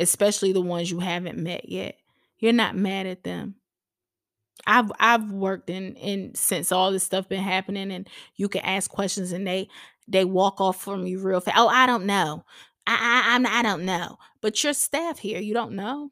especially 0.00 0.52
the 0.52 0.60
ones 0.60 0.90
you 0.90 0.98
haven't 0.98 1.38
met 1.38 1.68
yet. 1.68 1.98
You're 2.40 2.52
not 2.52 2.74
mad 2.74 3.06
at 3.06 3.22
them. 3.22 3.54
I've 4.66 4.90
I've 4.98 5.30
worked 5.30 5.70
in 5.70 5.94
in 5.96 6.34
since 6.34 6.72
all 6.72 6.90
this 6.92 7.04
stuff 7.04 7.28
been 7.28 7.42
happening 7.42 7.92
and 7.92 8.08
you 8.36 8.48
can 8.48 8.62
ask 8.62 8.90
questions 8.90 9.32
and 9.32 9.46
they 9.46 9.68
they 10.08 10.24
walk 10.24 10.60
off 10.60 10.80
from 10.80 11.06
you 11.06 11.20
real 11.20 11.40
fast. 11.40 11.56
Oh, 11.58 11.68
I 11.68 11.86
don't 11.86 12.06
know. 12.06 12.44
I 12.86 12.94
I 13.28 13.34
I'm, 13.34 13.46
I 13.46 13.62
don't 13.62 13.84
know. 13.84 14.18
But 14.40 14.62
your 14.64 14.72
staff 14.72 15.18
here, 15.18 15.40
you 15.40 15.54
don't 15.54 15.72
know. 15.72 16.10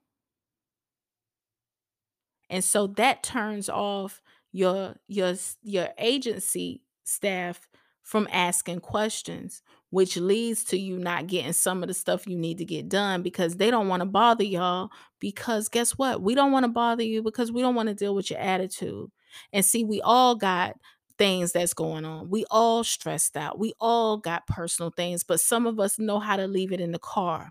And 2.50 2.62
so 2.62 2.86
that 2.88 3.22
turns 3.22 3.68
off 3.68 4.20
your 4.52 4.96
your 5.08 5.34
your 5.62 5.88
agency 5.98 6.82
staff 7.04 7.68
from 8.02 8.28
asking 8.30 8.80
questions, 8.80 9.62
which 9.94 10.16
leads 10.16 10.64
to 10.64 10.76
you 10.78 10.98
not 10.98 11.28
getting 11.28 11.52
some 11.52 11.82
of 11.82 11.86
the 11.88 11.94
stuff 11.94 12.26
you 12.26 12.36
need 12.36 12.58
to 12.58 12.64
get 12.64 12.88
done 12.88 13.22
because 13.22 13.56
they 13.56 13.70
don't 13.70 13.86
want 13.88 14.00
to 14.00 14.06
bother 14.06 14.42
y'all 14.42 14.90
because 15.20 15.68
guess 15.68 15.92
what? 15.92 16.20
We 16.20 16.34
don't 16.34 16.50
want 16.50 16.64
to 16.64 16.68
bother 16.68 17.04
you 17.04 17.22
because 17.22 17.52
we 17.52 17.62
don't 17.62 17.76
want 17.76 17.88
to 17.88 17.94
deal 17.94 18.14
with 18.14 18.28
your 18.30 18.40
attitude. 18.40 19.08
And 19.52 19.64
see, 19.64 19.84
we 19.84 20.00
all 20.00 20.34
got 20.34 20.74
things 21.16 21.52
that's 21.52 21.74
going 21.74 22.04
on. 22.04 22.28
We 22.28 22.44
all 22.50 22.82
stressed 22.82 23.36
out. 23.36 23.58
We 23.58 23.72
all 23.80 24.16
got 24.18 24.48
personal 24.48 24.90
things, 24.90 25.22
but 25.22 25.40
some 25.40 25.64
of 25.64 25.78
us 25.78 25.96
know 25.96 26.18
how 26.18 26.36
to 26.36 26.48
leave 26.48 26.72
it 26.72 26.80
in 26.80 26.90
the 26.90 26.98
car 26.98 27.50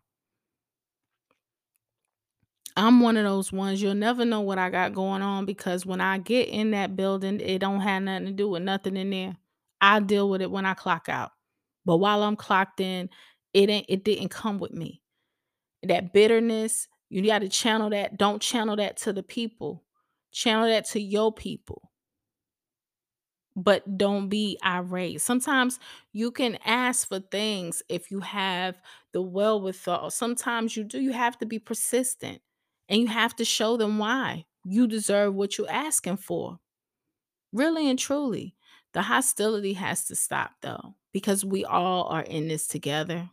I'm 2.75 3.01
one 3.01 3.17
of 3.17 3.23
those 3.23 3.51
ones 3.51 3.82
you'll 3.82 3.93
never 3.93 4.25
know 4.25 4.41
what 4.41 4.58
I 4.58 4.69
got 4.69 4.93
going 4.93 5.21
on 5.21 5.45
because 5.45 5.86
when 5.86 6.01
I 6.01 6.17
get 6.17 6.49
in 6.49 6.71
that 6.71 6.95
building, 6.95 7.39
it 7.39 7.60
don't 7.60 7.82
have 7.82 8.01
nothing 8.03 8.25
to 8.25 8.32
do 8.32 8.49
with 8.49 8.63
nothing 8.63 8.97
in 8.97 9.12
there. 9.12 9.38
I 9.79 9.99
deal 9.99 10.29
with 10.29 10.41
it 10.41 10.49
when 10.49 10.65
I 10.65 10.73
clock 10.73 11.08
out. 11.10 11.32
But 11.85 11.97
while 11.97 12.23
I'm 12.23 12.35
clocked 12.35 12.79
in, 12.79 13.09
it 13.53 13.69
ain't 13.69 13.85
it 13.89 14.03
didn't 14.03 14.29
come 14.29 14.59
with 14.59 14.73
me. 14.73 15.01
That 15.83 16.13
bitterness, 16.13 16.87
you 17.09 17.25
got 17.25 17.39
to 17.39 17.49
channel 17.49 17.89
that. 17.91 18.17
Don't 18.17 18.41
channel 18.41 18.75
that 18.77 18.97
to 18.97 19.13
the 19.13 19.23
people. 19.23 19.83
Channel 20.31 20.67
that 20.67 20.85
to 20.89 20.99
your 20.99 21.31
people. 21.31 21.91
But 23.55 23.97
don't 23.97 24.29
be 24.29 24.57
irate. 24.65 25.21
Sometimes 25.21 25.79
you 26.11 26.31
can 26.31 26.57
ask 26.65 27.07
for 27.07 27.19
things 27.19 27.83
if 27.87 28.09
you 28.09 28.19
have 28.21 28.81
the 29.11 29.21
wherewithal. 29.21 30.09
Sometimes 30.09 30.75
you 30.75 30.83
do. 30.83 30.99
You 30.99 31.11
have 31.13 31.37
to 31.39 31.45
be 31.45 31.59
persistent 31.59 32.41
and 32.89 32.99
you 32.99 33.07
have 33.07 33.35
to 33.35 33.45
show 33.45 33.77
them 33.77 33.99
why. 33.99 34.45
You 34.65 34.87
deserve 34.87 35.35
what 35.35 35.57
you're 35.57 35.69
asking 35.69 36.17
for. 36.17 36.59
Really 37.51 37.89
and 37.89 37.99
truly. 37.99 38.55
The 38.93 39.03
hostility 39.03 39.73
has 39.73 40.05
to 40.05 40.15
stop 40.15 40.51
though, 40.61 40.95
because 41.13 41.45
we 41.45 41.63
all 41.63 42.06
are 42.06 42.23
in 42.23 42.47
this 42.49 42.67
together. 42.67 43.30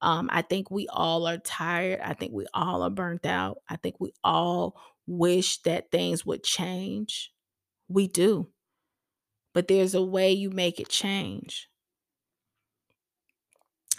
Um, 0.00 0.30
I 0.32 0.42
think 0.42 0.70
we 0.70 0.88
all 0.88 1.26
are 1.26 1.38
tired. 1.38 2.00
I 2.00 2.14
think 2.14 2.32
we 2.32 2.46
all 2.54 2.82
are 2.82 2.90
burnt 2.90 3.26
out. 3.26 3.58
I 3.68 3.76
think 3.76 3.96
we 3.98 4.14
all 4.24 4.80
wish 5.06 5.60
that 5.62 5.90
things 5.90 6.24
would 6.24 6.42
change. 6.42 7.32
We 7.88 8.08
do. 8.08 8.48
But 9.52 9.68
there's 9.68 9.94
a 9.94 10.02
way 10.02 10.32
you 10.32 10.50
make 10.50 10.80
it 10.80 10.88
change. 10.88 11.68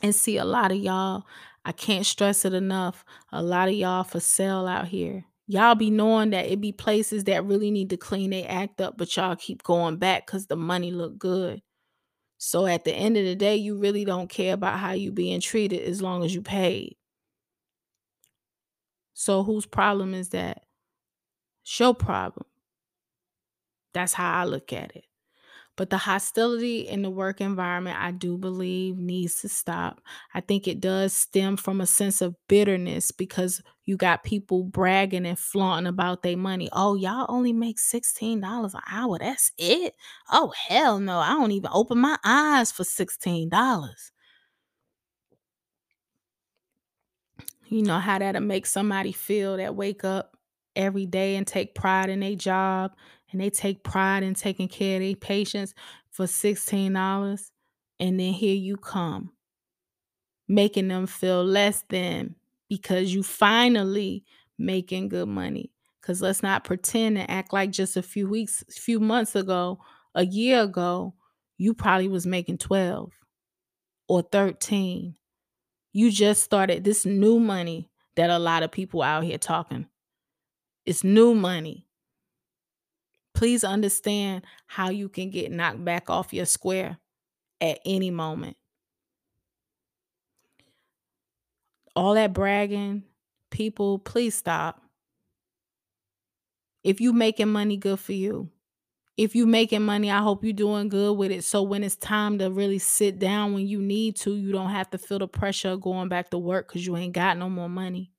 And 0.01 0.15
see, 0.15 0.37
a 0.37 0.45
lot 0.45 0.71
of 0.71 0.77
y'all, 0.77 1.25
I 1.63 1.73
can't 1.73 2.05
stress 2.05 2.45
it 2.45 2.53
enough. 2.53 3.05
A 3.31 3.43
lot 3.43 3.67
of 3.67 3.75
y'all 3.75 4.03
for 4.03 4.19
sale 4.19 4.65
out 4.65 4.87
here. 4.87 5.25
Y'all 5.45 5.75
be 5.75 5.91
knowing 5.91 6.29
that 6.31 6.45
it 6.45 6.61
be 6.61 6.71
places 6.71 7.25
that 7.25 7.45
really 7.45 7.69
need 7.69 7.89
to 7.89 7.97
clean 7.97 8.29
their 8.29 8.45
act 8.49 8.79
up, 8.79 8.97
but 8.97 9.15
y'all 9.15 9.35
keep 9.35 9.61
going 9.61 9.97
back 9.97 10.25
because 10.25 10.47
the 10.47 10.55
money 10.55 10.91
look 10.91 11.17
good. 11.19 11.61
So 12.43 12.65
at 12.65 12.85
the 12.85 12.91
end 12.93 13.17
of 13.17 13.23
the 13.23 13.35
day, 13.35 13.55
you 13.55 13.77
really 13.77 14.03
don't 14.03 14.27
care 14.27 14.55
about 14.55 14.79
how 14.79 14.93
you 14.93 15.11
being 15.11 15.39
treated 15.41 15.83
as 15.83 16.01
long 16.01 16.23
as 16.25 16.33
you 16.33 16.41
paid. 16.41 16.97
So 19.13 19.43
whose 19.43 19.65
problem 19.65 20.13
is 20.13 20.29
that? 20.29 20.65
Your 21.79 21.95
problem. 21.95 22.45
That's 23.93 24.13
how 24.13 24.41
I 24.41 24.43
look 24.45 24.73
at 24.73 24.95
it. 24.95 25.05
But 25.77 25.89
the 25.89 25.97
hostility 25.97 26.81
in 26.81 27.01
the 27.01 27.09
work 27.09 27.39
environment, 27.41 27.97
I 27.99 28.11
do 28.11 28.37
believe 28.37 28.97
needs 28.97 29.41
to 29.41 29.49
stop. 29.49 30.01
I 30.33 30.41
think 30.41 30.67
it 30.67 30.81
does 30.81 31.13
stem 31.13 31.57
from 31.57 31.81
a 31.81 31.87
sense 31.87 32.21
of 32.21 32.35
bitterness 32.47 33.11
because 33.11 33.61
you 33.85 33.97
got 33.97 34.23
people 34.23 34.63
bragging 34.63 35.25
and 35.25 35.39
flaunting 35.39 35.87
about 35.87 36.23
their 36.23 36.37
money. 36.37 36.69
Oh, 36.73 36.95
y'all 36.95 37.25
only 37.29 37.53
make 37.53 37.79
$16 37.79 38.73
an 38.73 38.81
hour. 38.91 39.17
That's 39.17 39.51
it. 39.57 39.95
Oh, 40.31 40.53
hell 40.67 40.99
no. 40.99 41.19
I 41.19 41.29
don't 41.29 41.51
even 41.51 41.71
open 41.73 41.99
my 41.99 42.17
eyes 42.23 42.71
for 42.71 42.83
$16. 42.83 44.11
You 47.67 47.83
know 47.83 47.99
how 47.99 48.19
that'll 48.19 48.41
make 48.41 48.65
somebody 48.65 49.11
feel 49.11 49.57
that 49.57 49.75
wake 49.75 50.03
up 50.03 50.35
every 50.75 51.05
day 51.05 51.35
and 51.35 51.47
take 51.47 51.75
pride 51.75 52.09
in 52.09 52.19
their 52.19 52.35
job 52.35 52.91
and 53.31 53.41
they 53.41 53.49
take 53.49 53.83
pride 53.83 54.23
in 54.23 54.33
taking 54.33 54.67
care 54.67 54.97
of 54.97 55.01
their 55.01 55.15
patients 55.15 55.73
for 56.09 56.25
$16 56.25 57.51
and 57.99 58.19
then 58.19 58.33
here 58.33 58.55
you 58.55 58.77
come 58.77 59.31
making 60.47 60.87
them 60.87 61.07
feel 61.07 61.43
less 61.43 61.83
than 61.89 62.35
because 62.69 63.13
you 63.13 63.23
finally 63.23 64.23
making 64.57 65.07
good 65.07 65.27
money 65.27 65.71
cuz 66.01 66.21
let's 66.21 66.43
not 66.43 66.63
pretend 66.63 67.17
and 67.17 67.29
act 67.29 67.53
like 67.53 67.71
just 67.71 67.95
a 67.95 68.01
few 68.01 68.27
weeks 68.27 68.63
few 68.69 68.99
months 68.99 69.35
ago 69.35 69.79
a 70.13 70.25
year 70.25 70.61
ago 70.63 71.13
you 71.57 71.73
probably 71.73 72.07
was 72.07 72.25
making 72.25 72.57
12 72.57 73.11
or 74.07 74.21
13 74.21 75.15
you 75.93 76.11
just 76.11 76.43
started 76.43 76.83
this 76.83 77.05
new 77.05 77.39
money 77.39 77.89
that 78.15 78.29
a 78.29 78.39
lot 78.39 78.63
of 78.63 78.71
people 78.71 79.01
out 79.01 79.23
here 79.23 79.37
talking. 79.37 79.87
It's 80.85 81.03
new 81.03 81.33
money. 81.33 81.87
Please 83.41 83.63
understand 83.63 84.43
how 84.67 84.91
you 84.91 85.09
can 85.09 85.31
get 85.31 85.51
knocked 85.51 85.83
back 85.83 86.11
off 86.11 86.31
your 86.31 86.45
square 86.45 86.99
at 87.59 87.79
any 87.87 88.11
moment. 88.11 88.55
All 91.95 92.13
that 92.13 92.33
bragging, 92.33 93.01
people, 93.49 93.97
please 93.97 94.35
stop. 94.35 94.83
If 96.83 97.01
you 97.01 97.13
making 97.13 97.47
money, 97.47 97.77
good 97.77 97.99
for 97.99 98.13
you. 98.13 98.51
If 99.17 99.35
you 99.35 99.47
making 99.47 99.81
money, 99.81 100.11
I 100.11 100.19
hope 100.19 100.43
you're 100.43 100.53
doing 100.53 100.87
good 100.87 101.17
with 101.17 101.31
it. 101.31 101.43
So 101.43 101.63
when 101.63 101.83
it's 101.83 101.95
time 101.95 102.37
to 102.37 102.51
really 102.51 102.77
sit 102.77 103.17
down 103.17 103.55
when 103.55 103.65
you 103.65 103.81
need 103.81 104.17
to, 104.17 104.35
you 104.35 104.51
don't 104.51 104.69
have 104.69 104.91
to 104.91 104.99
feel 104.99 105.17
the 105.17 105.27
pressure 105.27 105.69
of 105.69 105.81
going 105.81 106.09
back 106.09 106.29
to 106.29 106.37
work 106.37 106.67
because 106.67 106.85
you 106.85 106.95
ain't 106.95 107.13
got 107.13 107.39
no 107.39 107.49
more 107.49 107.69
money. 107.69 108.11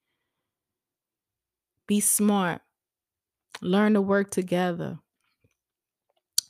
Be 1.87 2.01
smart. 2.01 2.61
Learn 3.61 3.95
to 3.95 4.01
work 4.01 4.33
together. 4.33 4.99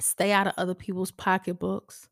Stay 0.02 0.32
out 0.32 0.48
of 0.48 0.54
other 0.56 0.74
people's 0.74 1.10
pocketbooks. 1.10 2.08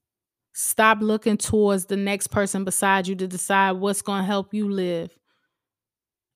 Stop 0.52 0.98
looking 1.00 1.36
towards 1.36 1.86
the 1.86 1.96
next 1.96 2.28
person 2.28 2.64
beside 2.64 3.06
you 3.06 3.14
to 3.16 3.26
decide 3.26 3.72
what's 3.72 4.02
going 4.02 4.20
to 4.22 4.26
help 4.26 4.52
you 4.52 4.68
live 4.68 5.10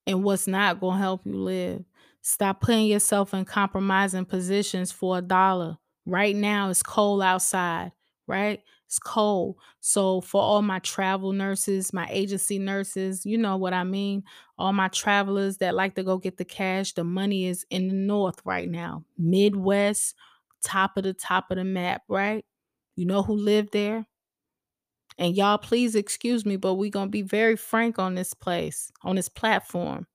and 0.07 0.23
what's 0.23 0.47
not 0.47 0.81
going 0.81 0.97
to 0.97 1.03
help 1.03 1.23
you 1.25 1.35
live. 1.35 1.85
Stop 2.23 2.61
putting 2.61 2.87
yourself 2.87 3.35
in 3.35 3.45
compromising 3.45 4.25
positions 4.25 4.93
for 4.93 5.19
a 5.19 5.23
dollar. 5.23 5.77
Right 6.07 6.35
now, 6.35 6.71
it's 6.71 6.83
cold 6.83 7.23
outside, 7.23 7.93
right? 8.27 8.61
It's 8.87 8.99
cold. 8.99 9.57
So, 9.81 10.21
for 10.21 10.41
all 10.41 10.63
my 10.63 10.79
travel 10.81 11.33
nurses, 11.33 11.93
my 11.93 12.07
agency 12.11 12.59
nurses, 12.59 13.25
you 13.27 13.39
know 13.39 13.57
what 13.57 13.73
I 13.73 13.85
mean? 13.85 14.23
All 14.59 14.73
my 14.73 14.89
travelers 14.89 15.59
that 15.59 15.75
like 15.75 15.95
to 15.97 16.03
go 16.03 16.19
get 16.19 16.37
the 16.37 16.45
cash, 16.45 16.93
the 16.93 17.05
money 17.05 17.47
is 17.47 17.67
in 17.71 17.89
the 17.89 17.95
north 17.95 18.41
right 18.45 18.69
now. 18.69 19.05
Midwest, 19.19 20.15
top 20.65 20.97
of 20.97 21.05
the 21.05 21.15
top 21.15 21.51
of 21.51 21.57
the 21.59 21.65
map, 21.65 22.03
right? 22.09 22.45
You 22.97 23.07
know 23.07 23.23
who 23.23 23.35
live 23.35 23.71
there? 23.73 24.07
And 25.19 25.37
y'all, 25.37 25.59
please 25.59 25.95
excuse 25.95 26.45
me, 26.45 26.57
but 26.57 26.75
we're 26.75 26.91
going 26.91 27.09
to 27.09 27.13
be 27.13 27.23
very 27.23 27.57
frank 27.57 27.99
on 27.99 28.15
this 28.15 28.35
place, 28.35 28.91
on 29.03 29.17
this 29.17 29.29
platform. 29.29 30.07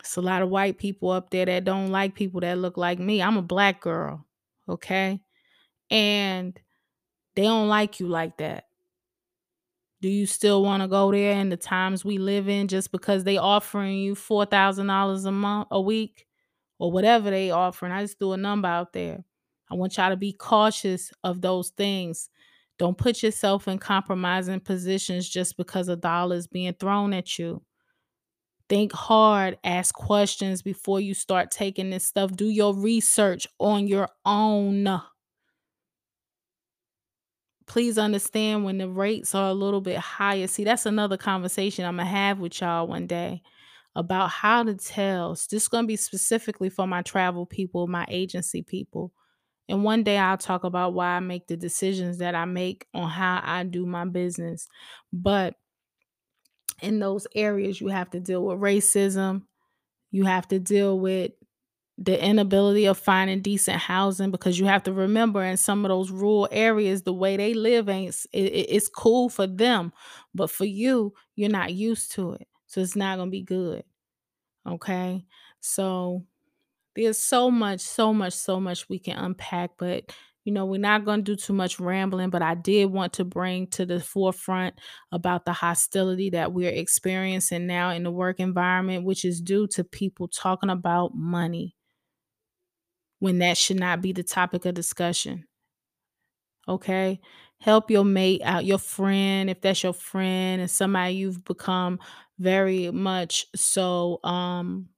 It's 0.00 0.16
a 0.16 0.20
lot 0.20 0.42
of 0.42 0.50
white 0.50 0.78
people 0.78 1.10
up 1.10 1.30
there 1.30 1.46
that 1.46 1.64
don't 1.64 1.90
like 1.90 2.14
people 2.14 2.40
that 2.40 2.58
look 2.58 2.76
like 2.76 2.98
me. 2.98 3.22
I'm 3.22 3.36
a 3.36 3.42
black 3.42 3.80
girl, 3.80 4.26
okay? 4.68 5.20
And 5.90 6.58
they 7.36 7.42
don't 7.42 7.68
like 7.68 8.00
you 8.00 8.08
like 8.08 8.36
that. 8.38 8.64
Do 10.02 10.08
you 10.08 10.26
still 10.26 10.64
want 10.64 10.82
to 10.82 10.88
go 10.88 11.12
there 11.12 11.38
in 11.38 11.48
the 11.48 11.56
times 11.56 12.04
we 12.04 12.18
live 12.18 12.48
in 12.48 12.66
just 12.66 12.90
because 12.90 13.22
they 13.22 13.38
offering 13.38 13.96
you 13.98 14.16
$4,000 14.16 15.24
a 15.24 15.30
month 15.30 15.68
a 15.70 15.80
week 15.80 16.26
or 16.82 16.90
whatever 16.90 17.30
they 17.30 17.52
offering? 17.52 17.92
I 17.92 18.02
just 18.02 18.18
threw 18.18 18.32
a 18.32 18.36
number 18.36 18.66
out 18.66 18.92
there. 18.92 19.24
I 19.70 19.76
want 19.76 19.96
y'all 19.96 20.10
to 20.10 20.16
be 20.16 20.32
cautious 20.32 21.12
of 21.22 21.40
those 21.40 21.70
things. 21.70 22.28
Don't 22.76 22.98
put 22.98 23.22
yourself 23.22 23.68
in 23.68 23.78
compromising 23.78 24.58
positions 24.58 25.28
just 25.28 25.56
because 25.56 25.86
a 25.86 25.94
dollar 25.94 26.34
is 26.34 26.48
being 26.48 26.74
thrown 26.74 27.12
at 27.12 27.38
you. 27.38 27.62
Think 28.68 28.92
hard, 28.92 29.58
ask 29.62 29.94
questions 29.94 30.60
before 30.60 30.98
you 30.98 31.14
start 31.14 31.52
taking 31.52 31.90
this 31.90 32.04
stuff. 32.04 32.32
Do 32.32 32.48
your 32.48 32.74
research 32.74 33.46
on 33.60 33.86
your 33.86 34.08
own. 34.26 35.00
Please 37.66 37.96
understand 37.96 38.64
when 38.64 38.78
the 38.78 38.88
rates 38.88 39.36
are 39.36 39.50
a 39.50 39.54
little 39.54 39.80
bit 39.80 39.98
higher. 39.98 40.48
See, 40.48 40.64
that's 40.64 40.84
another 40.84 41.16
conversation 41.16 41.84
I'm 41.84 41.96
going 41.96 42.06
to 42.06 42.12
have 42.12 42.40
with 42.40 42.60
y'all 42.60 42.88
one 42.88 43.06
day 43.06 43.40
about 43.94 44.30
how 44.30 44.62
to 44.62 44.74
tell. 44.74 45.32
This 45.34 45.52
is 45.52 45.68
going 45.68 45.84
to 45.84 45.88
be 45.88 45.96
specifically 45.96 46.70
for 46.70 46.86
my 46.86 47.02
travel 47.02 47.46
people, 47.46 47.86
my 47.86 48.06
agency 48.08 48.62
people. 48.62 49.12
And 49.68 49.84
one 49.84 50.04
day 50.04 50.18
I'll 50.18 50.38
talk 50.38 50.64
about 50.64 50.94
why 50.94 51.16
I 51.16 51.20
make 51.20 51.48
the 51.48 51.56
decisions 51.56 52.18
that 52.18 52.34
I 52.34 52.44
make 52.46 52.86
on 52.94 53.08
how 53.10 53.40
I 53.44 53.64
do 53.64 53.86
my 53.86 54.04
business. 54.04 54.68
But 55.12 55.56
in 56.80 56.98
those 56.98 57.26
areas, 57.34 57.80
you 57.80 57.88
have 57.88 58.10
to 58.10 58.20
deal 58.20 58.44
with 58.44 58.58
racism. 58.58 59.42
You 60.12 60.24
have 60.26 60.48
to 60.48 60.58
deal 60.60 61.00
with 61.00 61.32
the 61.98 62.22
inability 62.24 62.86
of 62.86 62.98
finding 62.98 63.42
decent 63.42 63.78
housing 63.78 64.30
because 64.32 64.58
you 64.58 64.66
have 64.66 64.84
to 64.84 64.92
remember 64.92 65.44
in 65.44 65.56
some 65.56 65.84
of 65.84 65.90
those 65.90 66.10
rural 66.10 66.48
areas 66.52 67.02
the 67.02 67.12
way 67.12 67.36
they 67.36 67.54
live 67.54 67.88
ain't 67.88 68.16
it- 68.32 68.38
it's 68.70 68.88
cool 68.88 69.28
for 69.28 69.46
them 69.46 69.92
but 70.34 70.50
for 70.50 70.64
you 70.64 71.14
you're 71.36 71.50
not 71.50 71.74
used 71.74 72.12
to 72.12 72.32
it 72.32 72.48
so 72.72 72.80
it's 72.80 72.96
not 72.96 73.16
going 73.16 73.28
to 73.28 73.32
be 73.32 73.42
good 73.42 73.84
okay 74.66 75.24
so 75.60 76.24
there's 76.96 77.18
so 77.18 77.50
much 77.50 77.80
so 77.80 78.12
much 78.14 78.32
so 78.32 78.60
much 78.60 78.88
we 78.88 78.98
can 78.98 79.16
unpack 79.18 79.72
but 79.78 80.04
you 80.44 80.52
know 80.52 80.66
we're 80.66 80.80
not 80.80 81.04
going 81.04 81.24
to 81.24 81.32
do 81.32 81.36
too 81.36 81.52
much 81.52 81.80
rambling 81.80 82.30
but 82.30 82.42
i 82.42 82.54
did 82.54 82.86
want 82.86 83.12
to 83.12 83.24
bring 83.24 83.66
to 83.68 83.86
the 83.86 84.00
forefront 84.00 84.74
about 85.12 85.44
the 85.44 85.52
hostility 85.52 86.30
that 86.30 86.52
we're 86.52 86.70
experiencing 86.70 87.66
now 87.66 87.90
in 87.90 88.04
the 88.04 88.10
work 88.10 88.40
environment 88.40 89.04
which 89.04 89.24
is 89.24 89.40
due 89.40 89.66
to 89.68 89.84
people 89.84 90.28
talking 90.28 90.70
about 90.70 91.14
money 91.14 91.76
when 93.22 93.38
that 93.38 93.56
should 93.56 93.78
not 93.78 94.02
be 94.02 94.12
the 94.12 94.24
topic 94.24 94.64
of 94.64 94.74
discussion. 94.74 95.46
Okay. 96.66 97.20
Help 97.60 97.88
your 97.88 98.04
mate 98.04 98.40
out, 98.44 98.64
your 98.64 98.78
friend, 98.78 99.48
if 99.48 99.60
that's 99.60 99.84
your 99.84 99.92
friend 99.92 100.60
and 100.60 100.68
somebody 100.68 101.14
you've 101.14 101.44
become 101.44 102.00
very 102.42 102.90
much 102.90 103.46
so 103.54 104.20
um 104.24 104.88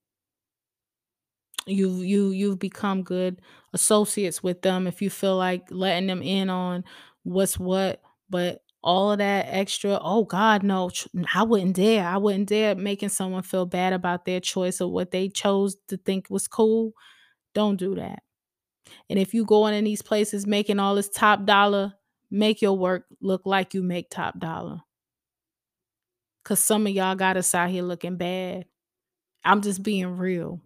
you 1.66 1.90
you 2.02 2.30
you've 2.30 2.58
become 2.58 3.02
good 3.02 3.40
associates 3.72 4.42
with 4.42 4.62
them 4.62 4.86
if 4.86 5.00
you 5.00 5.08
feel 5.10 5.36
like 5.36 5.66
letting 5.70 6.06
them 6.06 6.22
in 6.22 6.50
on 6.50 6.84
what's 7.22 7.58
what 7.58 8.02
but 8.28 8.60
all 8.86 9.10
of 9.12 9.16
that 9.18 9.46
extra, 9.48 9.98
"Oh 10.02 10.24
god, 10.24 10.62
no, 10.62 10.90
I 11.34 11.42
wouldn't 11.42 11.76
dare, 11.76 12.06
I 12.06 12.18
wouldn't 12.18 12.50
dare," 12.50 12.74
making 12.74 13.08
someone 13.08 13.42
feel 13.42 13.64
bad 13.64 13.94
about 13.94 14.26
their 14.26 14.40
choice 14.40 14.78
or 14.78 14.92
what 14.92 15.10
they 15.10 15.30
chose 15.30 15.76
to 15.88 15.96
think 15.96 16.26
was 16.28 16.46
cool, 16.48 16.92
don't 17.54 17.76
do 17.78 17.94
that. 17.96 18.22
And 19.10 19.18
if 19.18 19.34
you 19.34 19.44
going 19.46 19.74
in 19.74 19.84
these 19.84 20.02
places 20.02 20.46
making 20.46 20.80
all 20.80 20.94
this 20.96 21.08
top 21.10 21.44
dollar, 21.46 21.94
make 22.30 22.62
your 22.62 22.76
work 22.78 23.06
look 23.20 23.42
like 23.46 23.74
you 23.74 23.82
make 23.82 24.10
top 24.10 24.38
dollar. 24.38 24.82
'Cause 26.44 26.60
some 26.60 26.86
of 26.86 26.92
y'all 26.92 27.14
got 27.16 27.36
us 27.36 27.54
out 27.54 27.70
here 27.70 27.82
looking 27.82 28.16
bad. 28.16 28.66
I'm 29.44 29.62
just 29.62 29.82
being 29.82 30.16
real. 30.18 30.60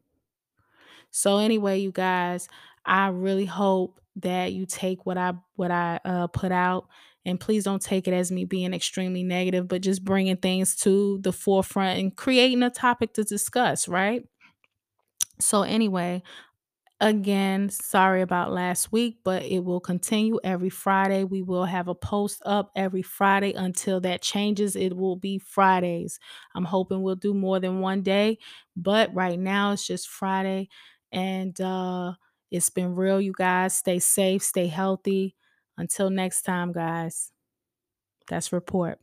So, 1.13 1.39
anyway, 1.39 1.79
you 1.81 1.91
guys, 1.93 2.49
I 2.85 3.09
really 3.09 3.45
hope 3.47 4.01
that 4.17 4.53
you 4.53 4.67
take 4.67 5.07
what 5.07 5.17
I 5.17 5.35
what 5.57 5.71
I, 5.71 6.01
uh, 6.05 6.27
put 6.29 6.53
out, 6.53 6.87
and 7.25 7.39
please 7.41 7.65
don't 7.65 7.83
take 7.83 8.09
it 8.09 8.15
as 8.15 8.31
me 8.33 8.45
being 8.45 8.75
extremely 8.75 9.23
negative, 9.23 9.69
but 9.69 9.83
just 9.83 10.05
bringing 10.05 10.37
things 10.37 10.77
to 10.77 11.19
the 11.23 11.33
forefront 11.33 11.99
and 12.01 12.17
creating 12.17 12.63
a 12.63 12.71
topic 12.71 13.15
to 13.15 13.25
discuss, 13.25 13.89
right? 13.89 14.25
So, 15.41 15.63
anyway, 15.63 16.23
again, 17.01 17.69
sorry 17.71 18.23
about 18.23 18.53
last 18.53 18.93
week, 18.93 19.19
but 19.25 19.43
it 19.45 19.61
will 19.65 19.81
continue 19.81 20.39
every 20.45 20.71
Friday. 20.71 21.25
We 21.25 21.43
will 21.43 21.65
have 21.65 21.89
a 21.89 21.95
post 21.95 22.43
up 22.47 22.71
every 22.77 23.03
Friday 23.03 23.53
until 23.55 24.01
that 24.03 24.23
changes, 24.23 24.77
it 24.77 24.97
will 24.97 25.17
be 25.17 25.39
Fridays. 25.39 26.19
I'm 26.55 26.65
hoping 26.65 27.03
we'll 27.03 27.15
do 27.17 27.35
more 27.35 27.61
than 27.61 27.81
1 27.81 28.03
day, 28.03 28.39
but 28.77 29.15
right 29.15 29.39
now 29.39 29.73
it's 29.73 29.87
just 29.87 30.09
Friday, 30.09 30.69
and, 31.13 31.59
uh, 31.61 32.13
it's 32.51 32.71
been 32.71 32.95
real, 32.95 33.21
you 33.21 33.33
guys. 33.37 33.77
Stay 33.77 33.99
safe, 33.99 34.43
stay 34.43 34.67
healthy. 34.69 35.35
Until 35.77 36.11
next 36.11 36.43
time, 36.43 36.73
guys. 36.73 37.31
That's 38.29 38.53
Report. 38.53 38.99